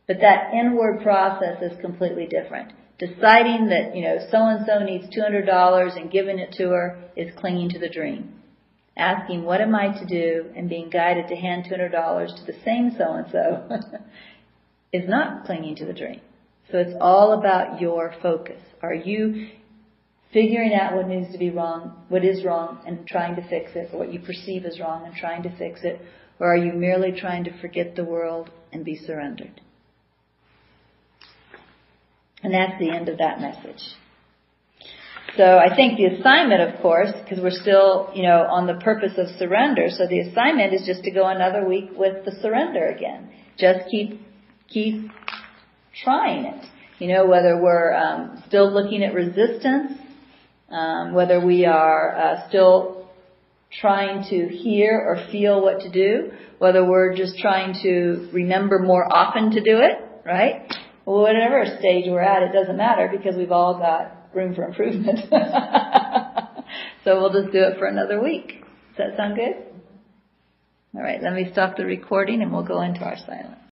but 0.06 0.18
that 0.20 0.52
inward 0.52 1.00
process 1.02 1.62
is 1.62 1.80
completely 1.80 2.26
different. 2.26 2.74
Deciding 2.98 3.70
that, 3.70 3.96
you 3.96 4.02
know, 4.02 4.18
so 4.30 4.44
and 4.44 4.66
so 4.66 4.84
needs 4.84 5.06
$200 5.16 5.96
and 5.98 6.10
giving 6.10 6.38
it 6.38 6.52
to 6.58 6.68
her 6.68 7.02
is 7.16 7.32
clinging 7.38 7.70
to 7.70 7.78
the 7.78 7.88
dream. 7.88 8.34
asking 8.94 9.42
what 9.42 9.62
am 9.62 9.74
I 9.74 9.98
to 10.00 10.04
do 10.04 10.50
and 10.54 10.68
being 10.68 10.90
guided 10.90 11.28
to 11.28 11.34
hand 11.34 11.64
$200 11.64 11.90
to 12.36 12.44
the 12.44 12.58
same 12.62 12.94
so-and-so 12.98 13.70
is 14.92 15.08
not 15.08 15.46
clinging 15.46 15.76
to 15.76 15.86
the 15.86 15.94
dream. 15.94 16.20
So 16.70 16.76
it's 16.76 16.98
all 17.00 17.32
about 17.32 17.80
your 17.80 18.14
focus. 18.20 18.60
Are 18.82 18.92
you 18.92 19.48
figuring 20.32 20.74
out 20.74 20.94
what 20.94 21.08
needs 21.08 21.32
to 21.32 21.38
be 21.38 21.50
wrong, 21.50 22.04
what 22.08 22.24
is 22.24 22.44
wrong, 22.44 22.80
and 22.86 23.06
trying 23.06 23.36
to 23.36 23.48
fix 23.48 23.70
it, 23.74 23.90
or 23.92 24.00
what 24.00 24.12
you 24.12 24.20
perceive 24.20 24.64
as 24.64 24.78
wrong 24.78 25.06
and 25.06 25.14
trying 25.14 25.42
to 25.42 25.56
fix 25.56 25.80
it, 25.82 26.00
or 26.38 26.52
are 26.52 26.56
you 26.56 26.72
merely 26.72 27.12
trying 27.12 27.44
to 27.44 27.60
forget 27.60 27.96
the 27.96 28.04
world 28.04 28.50
and 28.72 28.84
be 28.84 28.96
surrendered? 28.96 29.60
And 32.42 32.54
that's 32.54 32.78
the 32.78 32.90
end 32.90 33.08
of 33.08 33.18
that 33.18 33.40
message. 33.40 33.82
So 35.36 35.58
I 35.58 35.74
think 35.74 35.98
the 35.98 36.06
assignment, 36.06 36.60
of 36.62 36.80
course, 36.80 37.10
because 37.22 37.42
we're 37.42 37.50
still, 37.50 38.10
you 38.14 38.22
know, 38.22 38.46
on 38.48 38.66
the 38.66 38.74
purpose 38.74 39.12
of 39.18 39.26
surrender, 39.38 39.88
so 39.90 40.06
the 40.06 40.20
assignment 40.20 40.72
is 40.72 40.84
just 40.86 41.04
to 41.04 41.10
go 41.10 41.26
another 41.26 41.66
week 41.66 41.90
with 41.96 42.24
the 42.24 42.32
surrender 42.40 42.86
again. 42.86 43.30
Just 43.58 43.90
keep, 43.90 44.20
keep 44.68 45.10
trying 46.02 46.44
it. 46.44 46.64
You 46.98 47.08
know, 47.08 47.26
whether 47.26 47.60
we're 47.60 47.92
um, 47.94 48.42
still 48.48 48.72
looking 48.72 49.04
at 49.04 49.14
resistance, 49.14 49.92
um, 50.70 51.14
whether 51.14 51.44
we 51.44 51.64
are 51.64 52.16
uh, 52.16 52.48
still 52.48 53.08
trying 53.80 54.24
to 54.30 54.48
hear 54.48 54.98
or 54.98 55.30
feel 55.30 55.62
what 55.62 55.80
to 55.80 55.90
do, 55.90 56.30
whether 56.58 56.84
we're 56.84 57.14
just 57.14 57.38
trying 57.38 57.74
to 57.82 58.28
remember 58.32 58.78
more 58.78 59.04
often 59.10 59.50
to 59.50 59.60
do 59.60 59.78
it, 59.78 59.98
right? 60.24 60.72
Whatever 61.04 61.64
stage 61.78 62.04
we're 62.06 62.20
at, 62.20 62.42
it 62.42 62.52
doesn't 62.52 62.76
matter 62.76 63.08
because 63.10 63.36
we've 63.36 63.52
all 63.52 63.78
got 63.78 64.12
room 64.34 64.54
for 64.54 64.64
improvement. 64.64 65.20
so 67.04 67.20
we'll 67.20 67.32
just 67.32 67.52
do 67.52 67.62
it 67.62 67.78
for 67.78 67.86
another 67.86 68.22
week. 68.22 68.60
Does 68.96 69.10
that 69.10 69.16
sound 69.16 69.36
good? 69.36 69.64
All 70.94 71.02
right, 71.02 71.22
let 71.22 71.34
me 71.34 71.48
stop 71.52 71.76
the 71.76 71.84
recording 71.84 72.42
and 72.42 72.52
we'll 72.52 72.64
go 72.64 72.80
into 72.82 73.00
our 73.00 73.16
silence. 73.16 73.67